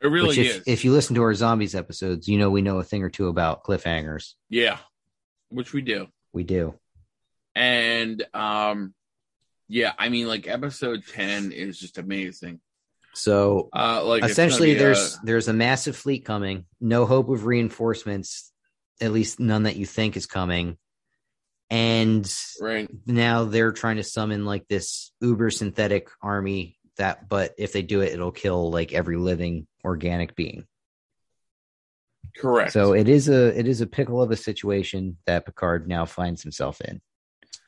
It 0.00 0.06
really 0.06 0.30
if, 0.40 0.56
is. 0.56 0.62
if 0.66 0.84
you 0.84 0.92
listen 0.92 1.14
to 1.16 1.22
our 1.22 1.34
zombies 1.34 1.74
episodes, 1.74 2.26
you 2.26 2.38
know 2.38 2.48
we 2.50 2.62
know 2.62 2.78
a 2.78 2.84
thing 2.84 3.02
or 3.02 3.10
two 3.10 3.28
about 3.28 3.64
cliffhangers. 3.64 4.34
yeah. 4.48 4.78
Which 5.50 5.72
we 5.72 5.82
do. 5.82 6.06
We 6.32 6.44
do. 6.44 6.74
And 7.54 8.24
um 8.32 8.94
yeah, 9.68 9.92
I 9.98 10.08
mean 10.08 10.26
like 10.26 10.48
episode 10.48 11.04
10 11.06 11.52
is 11.52 11.78
just 11.78 11.98
amazing. 11.98 12.60
So 13.14 13.68
Uh 13.74 14.04
like 14.04 14.24
essentially, 14.24 14.74
be, 14.74 14.78
there's 14.78 15.16
uh, 15.16 15.18
there's 15.24 15.48
a 15.48 15.52
massive 15.52 15.96
fleet 15.96 16.24
coming. 16.24 16.64
No 16.80 17.06
hope 17.06 17.28
of 17.28 17.44
reinforcements, 17.44 18.52
at 19.00 19.12
least 19.12 19.40
none 19.40 19.64
that 19.64 19.76
you 19.76 19.86
think 19.86 20.16
is 20.16 20.26
coming. 20.26 20.76
and 21.70 22.26
Right. 22.60 22.88
now 23.06 23.44
they're 23.44 23.72
trying 23.72 23.96
to 23.96 24.02
summon 24.02 24.44
like 24.44 24.66
this 24.68 25.12
uber 25.20 25.50
synthetic 25.50 26.08
army 26.20 26.76
that 26.96 27.28
but 27.28 27.54
if 27.58 27.72
they 27.72 27.82
do 27.82 28.00
it 28.00 28.12
it'll 28.12 28.32
kill 28.32 28.70
like 28.70 28.92
every 28.92 29.16
living 29.16 29.66
organic 29.84 30.34
being 30.34 30.66
Correct. 32.36 32.72
so 32.72 32.92
it 32.92 33.08
is 33.08 33.28
a 33.28 33.56
it 33.58 33.66
is 33.68 33.80
a 33.80 33.86
pickle 33.86 34.20
of 34.20 34.30
a 34.30 34.36
situation 34.36 35.16
that 35.26 35.46
picard 35.46 35.88
now 35.88 36.04
finds 36.06 36.42
himself 36.42 36.80
in 36.80 37.00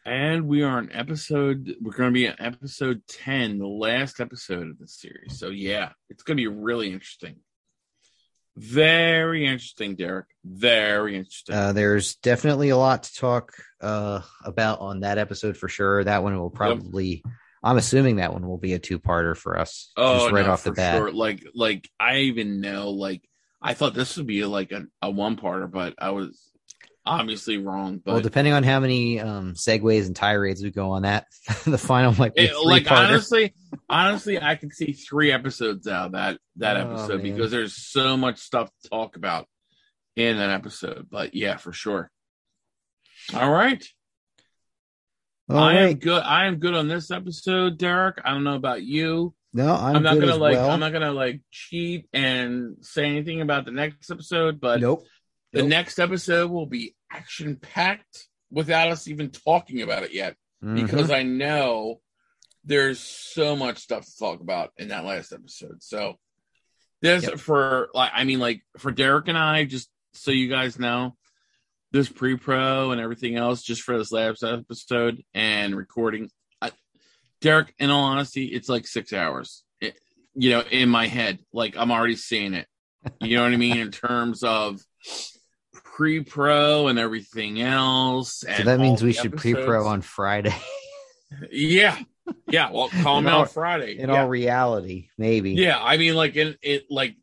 And 0.04 0.48
we 0.48 0.62
are 0.62 0.78
on 0.78 0.90
episode. 0.92 1.76
We're 1.80 1.92
going 1.92 2.10
to 2.10 2.14
be 2.14 2.28
on 2.28 2.34
episode 2.40 3.02
ten, 3.06 3.58
the 3.58 3.66
last 3.66 4.20
episode 4.20 4.68
of 4.68 4.78
the 4.78 4.88
series. 4.88 5.38
So 5.38 5.48
yeah, 5.50 5.90
it's 6.10 6.24
going 6.24 6.36
to 6.36 6.42
be 6.42 6.48
really 6.48 6.92
interesting. 6.92 7.36
Very 8.56 9.46
interesting, 9.46 9.94
Derek. 9.94 10.26
Very 10.44 11.16
interesting. 11.16 11.54
uh, 11.54 11.72
there's 11.72 12.16
definitely 12.16 12.68
a 12.70 12.76
lot 12.76 13.04
to 13.04 13.14
talk 13.14 13.52
uh, 13.80 14.20
about 14.44 14.80
on 14.80 15.00
that 15.00 15.18
episode 15.18 15.56
for 15.56 15.68
sure 15.68 16.04
that 16.04 16.22
one 16.22 16.38
will 16.38 16.50
probably 16.50 17.22
i'm 17.64 17.76
assuming 17.78 18.16
that 18.16 18.32
one 18.32 18.46
will 18.46 18.58
be 18.58 18.72
a 18.74 18.78
two-parter 18.78 19.36
for 19.36 19.56
us 19.58 19.92
just 19.96 20.32
right 20.32 20.42
Oh, 20.42 20.46
no, 20.46 20.52
off 20.52 20.64
the 20.64 20.72
bat 20.72 20.96
Sure. 20.96 21.12
Like, 21.12 21.46
like 21.54 21.88
I 21.98 22.18
even 22.18 22.60
know. 22.60 22.90
Like, 22.90 23.22
I 23.62 23.74
thought 23.74 23.94
this 23.94 24.16
would 24.16 24.26
be 24.26 24.44
like 24.44 24.72
a, 24.72 24.84
a 25.00 25.10
one-parter, 25.10 25.70
but 25.70 25.94
I 25.98 26.10
was 26.10 26.38
obviously 27.04 27.58
wrong. 27.58 28.00
But 28.04 28.12
well 28.12 28.20
depending 28.20 28.52
on 28.54 28.62
how 28.62 28.80
many 28.80 29.20
um 29.20 29.54
segues 29.54 30.06
and 30.06 30.14
tirades 30.16 30.62
we 30.62 30.70
go 30.70 30.90
on 30.92 31.02
that 31.02 31.26
the 31.64 31.78
final 31.78 32.12
might 32.14 32.34
be 32.34 32.42
It- 32.44 32.56
like 32.64 32.90
honestly, 32.90 33.54
honestly, 33.88 34.40
I 34.40 34.54
can 34.56 34.70
see 34.70 34.92
three 34.92 35.32
episodes 35.32 35.86
out 35.88 36.12
that 36.12 36.38
that 36.56 36.76
Oh, 36.76 36.80
episode 36.90 37.22
man. 37.22 37.32
because 37.34 37.50
there's 37.50 37.76
so 37.76 38.16
much 38.16 38.38
stuff 38.38 38.70
to 38.82 38.90
talk 38.90 39.16
about 39.16 39.46
in 40.16 40.36
that 40.38 40.50
episode. 40.50 41.08
But 41.10 41.34
yeah, 41.34 41.56
for 41.56 41.72
sure. 41.72 42.10
All 43.34 43.50
right, 43.50 43.84
All 45.48 45.58
I 45.58 45.74
am 45.74 45.94
good. 45.94 46.22
I 46.22 46.46
am 46.46 46.56
good 46.56 46.74
on 46.74 46.88
this 46.88 47.10
episode, 47.10 47.78
Derek. 47.78 48.18
I 48.24 48.30
don't 48.30 48.42
know 48.44 48.56
about 48.56 48.82
you. 48.82 49.34
No, 49.54 49.74
I'm, 49.74 49.96
I'm, 49.96 50.02
not 50.02 50.18
gonna 50.18 50.36
like. 50.36 50.54
well. 50.54 50.70
I'm 50.70 50.80
not 50.80 50.92
gonna 50.92 51.12
like 51.12 51.40
cheat 51.50 52.06
and 52.12 52.76
say 52.80 53.04
anything 53.04 53.42
about 53.42 53.64
the 53.64 53.70
next 53.70 54.10
episode, 54.10 54.60
but 54.60 54.80
nope. 54.80 55.04
The 55.52 55.62
next 55.62 55.98
episode 55.98 56.50
will 56.50 56.66
be 56.66 56.94
action 57.10 57.56
packed 57.56 58.28
without 58.50 58.88
us 58.90 59.06
even 59.08 59.30
talking 59.30 59.82
about 59.82 60.02
it 60.02 60.12
yet. 60.12 60.36
Mhm. 60.64 60.80
because 60.86 61.10
I 61.10 61.24
know 61.24 62.00
there's 62.64 63.00
so 63.00 63.56
much 63.56 63.78
stuff 63.78 64.04
to 64.06 64.16
talk 64.16 64.40
about 64.40 64.70
in 64.76 64.88
that 64.88 65.04
last 65.04 65.32
episode. 65.32 65.82
So 65.82 66.18
this 67.00 67.24
Yep. 67.24 67.40
for 67.40 67.88
like 67.94 68.12
I 68.14 68.22
mean 68.22 68.38
like 68.38 68.62
for 68.78 68.92
Derek 68.92 69.26
and 69.26 69.36
I, 69.36 69.64
just 69.64 69.90
so 70.12 70.30
you 70.30 70.48
guys 70.48 70.78
know, 70.78 71.16
this 71.90 72.08
pre-pro 72.08 72.92
and 72.92 73.00
everything 73.00 73.34
else 73.36 73.62
just 73.62 73.82
for 73.82 73.98
this 73.98 74.12
last 74.12 74.44
episode 74.44 75.24
and 75.34 75.74
recording. 75.76 76.30
I, 76.60 76.70
Derek, 77.40 77.74
in 77.80 77.90
all 77.90 78.04
honesty, 78.04 78.44
it's 78.46 78.68
like 78.68 78.86
six 78.86 79.12
hours. 79.12 79.64
It, 79.80 79.98
you 80.34 80.50
know, 80.50 80.60
in 80.60 80.88
my 80.88 81.08
head, 81.08 81.40
like 81.52 81.76
I'm 81.76 81.90
already 81.90 82.14
seeing 82.16 82.54
it. 82.54 82.68
You 83.20 83.36
know 83.36 83.42
what 83.42 83.52
I 83.52 83.56
mean 83.56 83.78
in 83.78 83.90
terms 83.90 84.44
of 84.44 84.80
pre-pro 85.96 86.88
and 86.88 86.98
everything 86.98 87.60
else. 87.60 88.40
so 88.40 88.48
and 88.48 88.66
that 88.66 88.80
means 88.80 89.02
we 89.02 89.12
should 89.12 89.36
pre-pro 89.36 89.86
on 89.86 90.02
Friday. 90.02 90.54
Yeah, 91.50 91.98
yeah. 92.46 92.70
Well, 92.70 92.90
call 92.90 93.16
them 93.16 93.26
out 93.26 93.52
Friday. 93.52 93.98
In 93.98 94.10
yeah. 94.10 94.20
all 94.20 94.28
reality, 94.28 95.08
maybe. 95.16 95.52
yeah, 95.52 95.82
I 95.82 95.96
mean, 95.96 96.14
like 96.14 96.36
in 96.36 96.56
it, 96.60 96.90
like 96.90 97.16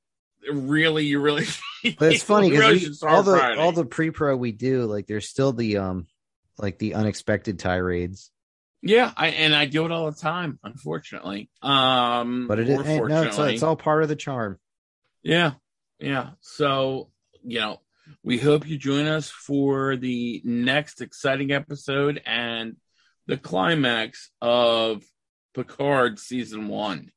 really, 0.51 1.05
you 1.05 1.19
really. 1.19 1.45
But 1.99 2.13
it's 2.13 2.23
funny 2.23 2.49
because 2.49 3.03
all 3.03 3.21
the 3.21 3.37
Friday. 3.37 3.61
all 3.61 3.71
the 3.71 3.85
pre-pro 3.85 4.35
we 4.35 4.51
do, 4.51 4.85
like 4.85 5.05
there's 5.05 5.29
still 5.29 5.53
the 5.53 5.77
um 5.77 6.07
like 6.57 6.79
the 6.79 6.95
unexpected 6.95 7.59
tirades. 7.59 8.31
yeah, 8.81 9.13
I 9.15 9.27
and 9.27 9.55
I 9.55 9.65
do 9.65 9.85
it 9.85 9.91
all 9.91 10.09
the 10.09 10.19
time. 10.19 10.57
Unfortunately, 10.63 11.51
um, 11.61 12.47
But 12.47 12.57
it 12.57 12.67
is 12.67 12.81
hey, 12.83 12.99
no, 12.99 13.21
it's, 13.21 13.37
it's 13.37 13.61
all 13.61 13.75
part 13.75 14.01
of 14.01 14.09
the 14.09 14.15
charm. 14.15 14.57
Yeah, 15.21 15.51
yeah. 15.99 16.31
So 16.41 17.11
you 17.43 17.59
know, 17.59 17.79
we 18.23 18.37
hope 18.37 18.67
you 18.67 18.77
join 18.77 19.05
us 19.07 19.29
for 19.29 19.95
the 19.95 20.41
next 20.43 21.01
exciting 21.01 21.51
episode 21.51 22.21
and 22.25 22.75
the 23.27 23.37
climax 23.37 24.31
of 24.41 25.03
Picard 25.53 26.19
season 26.19 26.67
one. 26.67 27.11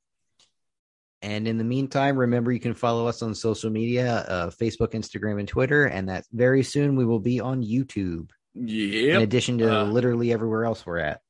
And 1.20 1.47
in 1.47 1.57
the 1.57 1.64
meantime, 1.64 2.16
remember 2.16 2.51
you 2.51 2.59
can 2.61 2.74
follow 2.74 3.07
us 3.07 3.22
on 3.22 3.34
social 3.34 3.70
media, 3.70 4.12
uh, 4.16 4.51
Facebook, 4.51 4.90
Instagram, 4.93 5.38
and 5.38 5.47
Twitter, 5.49 5.84
and 5.86 6.09
that 6.09 6.24
very 6.32 6.64
soon 6.64 6.97
we 6.97 7.05
will 7.05 7.20
be 7.20 7.40
on 7.40 7.62
YouTube. 7.62 8.30
Yeah. 8.55 9.16
In 9.16 9.22
addition 9.22 9.59
to 9.59 9.80
Uh, 9.80 9.84
literally 9.84 10.32
everywhere 10.32 10.64
else 10.64 10.84
we're 10.84 10.99
at. 10.99 11.20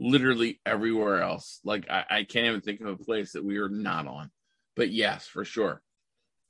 literally 0.00 0.60
everywhere 0.64 1.20
else. 1.22 1.60
Like 1.64 1.90
I, 1.90 2.04
I 2.08 2.24
can't 2.24 2.46
even 2.46 2.60
think 2.60 2.80
of 2.80 2.86
a 2.86 2.96
place 3.04 3.32
that 3.32 3.44
we 3.44 3.58
are 3.58 3.68
not 3.68 4.06
on. 4.06 4.30
But 4.76 4.90
yes, 4.90 5.26
for 5.26 5.44
sure. 5.44 5.82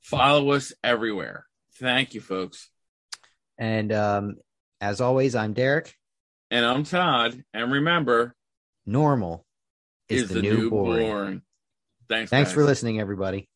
Follow 0.01 0.51
us 0.51 0.71
everywhere. 0.83 1.45
Thank 1.79 2.13
you, 2.13 2.21
folks. 2.21 2.69
And 3.57 3.91
um, 3.91 4.35
as 4.81 5.01
always, 5.01 5.35
I'm 5.35 5.53
Derek. 5.53 5.93
And 6.51 6.65
I'm 6.65 6.83
Todd. 6.83 7.43
And 7.53 7.71
remember, 7.71 8.35
Normal 8.85 9.45
is, 10.07 10.23
is 10.23 10.29
the, 10.29 10.41
new, 10.41 10.69
boring. 10.69 11.07
boring. 11.07 11.41
Thanks. 12.07 12.29
Thanks 12.31 12.49
guys. 12.49 12.55
for 12.55 12.63
listening, 12.63 12.99
everybody. 12.99 13.48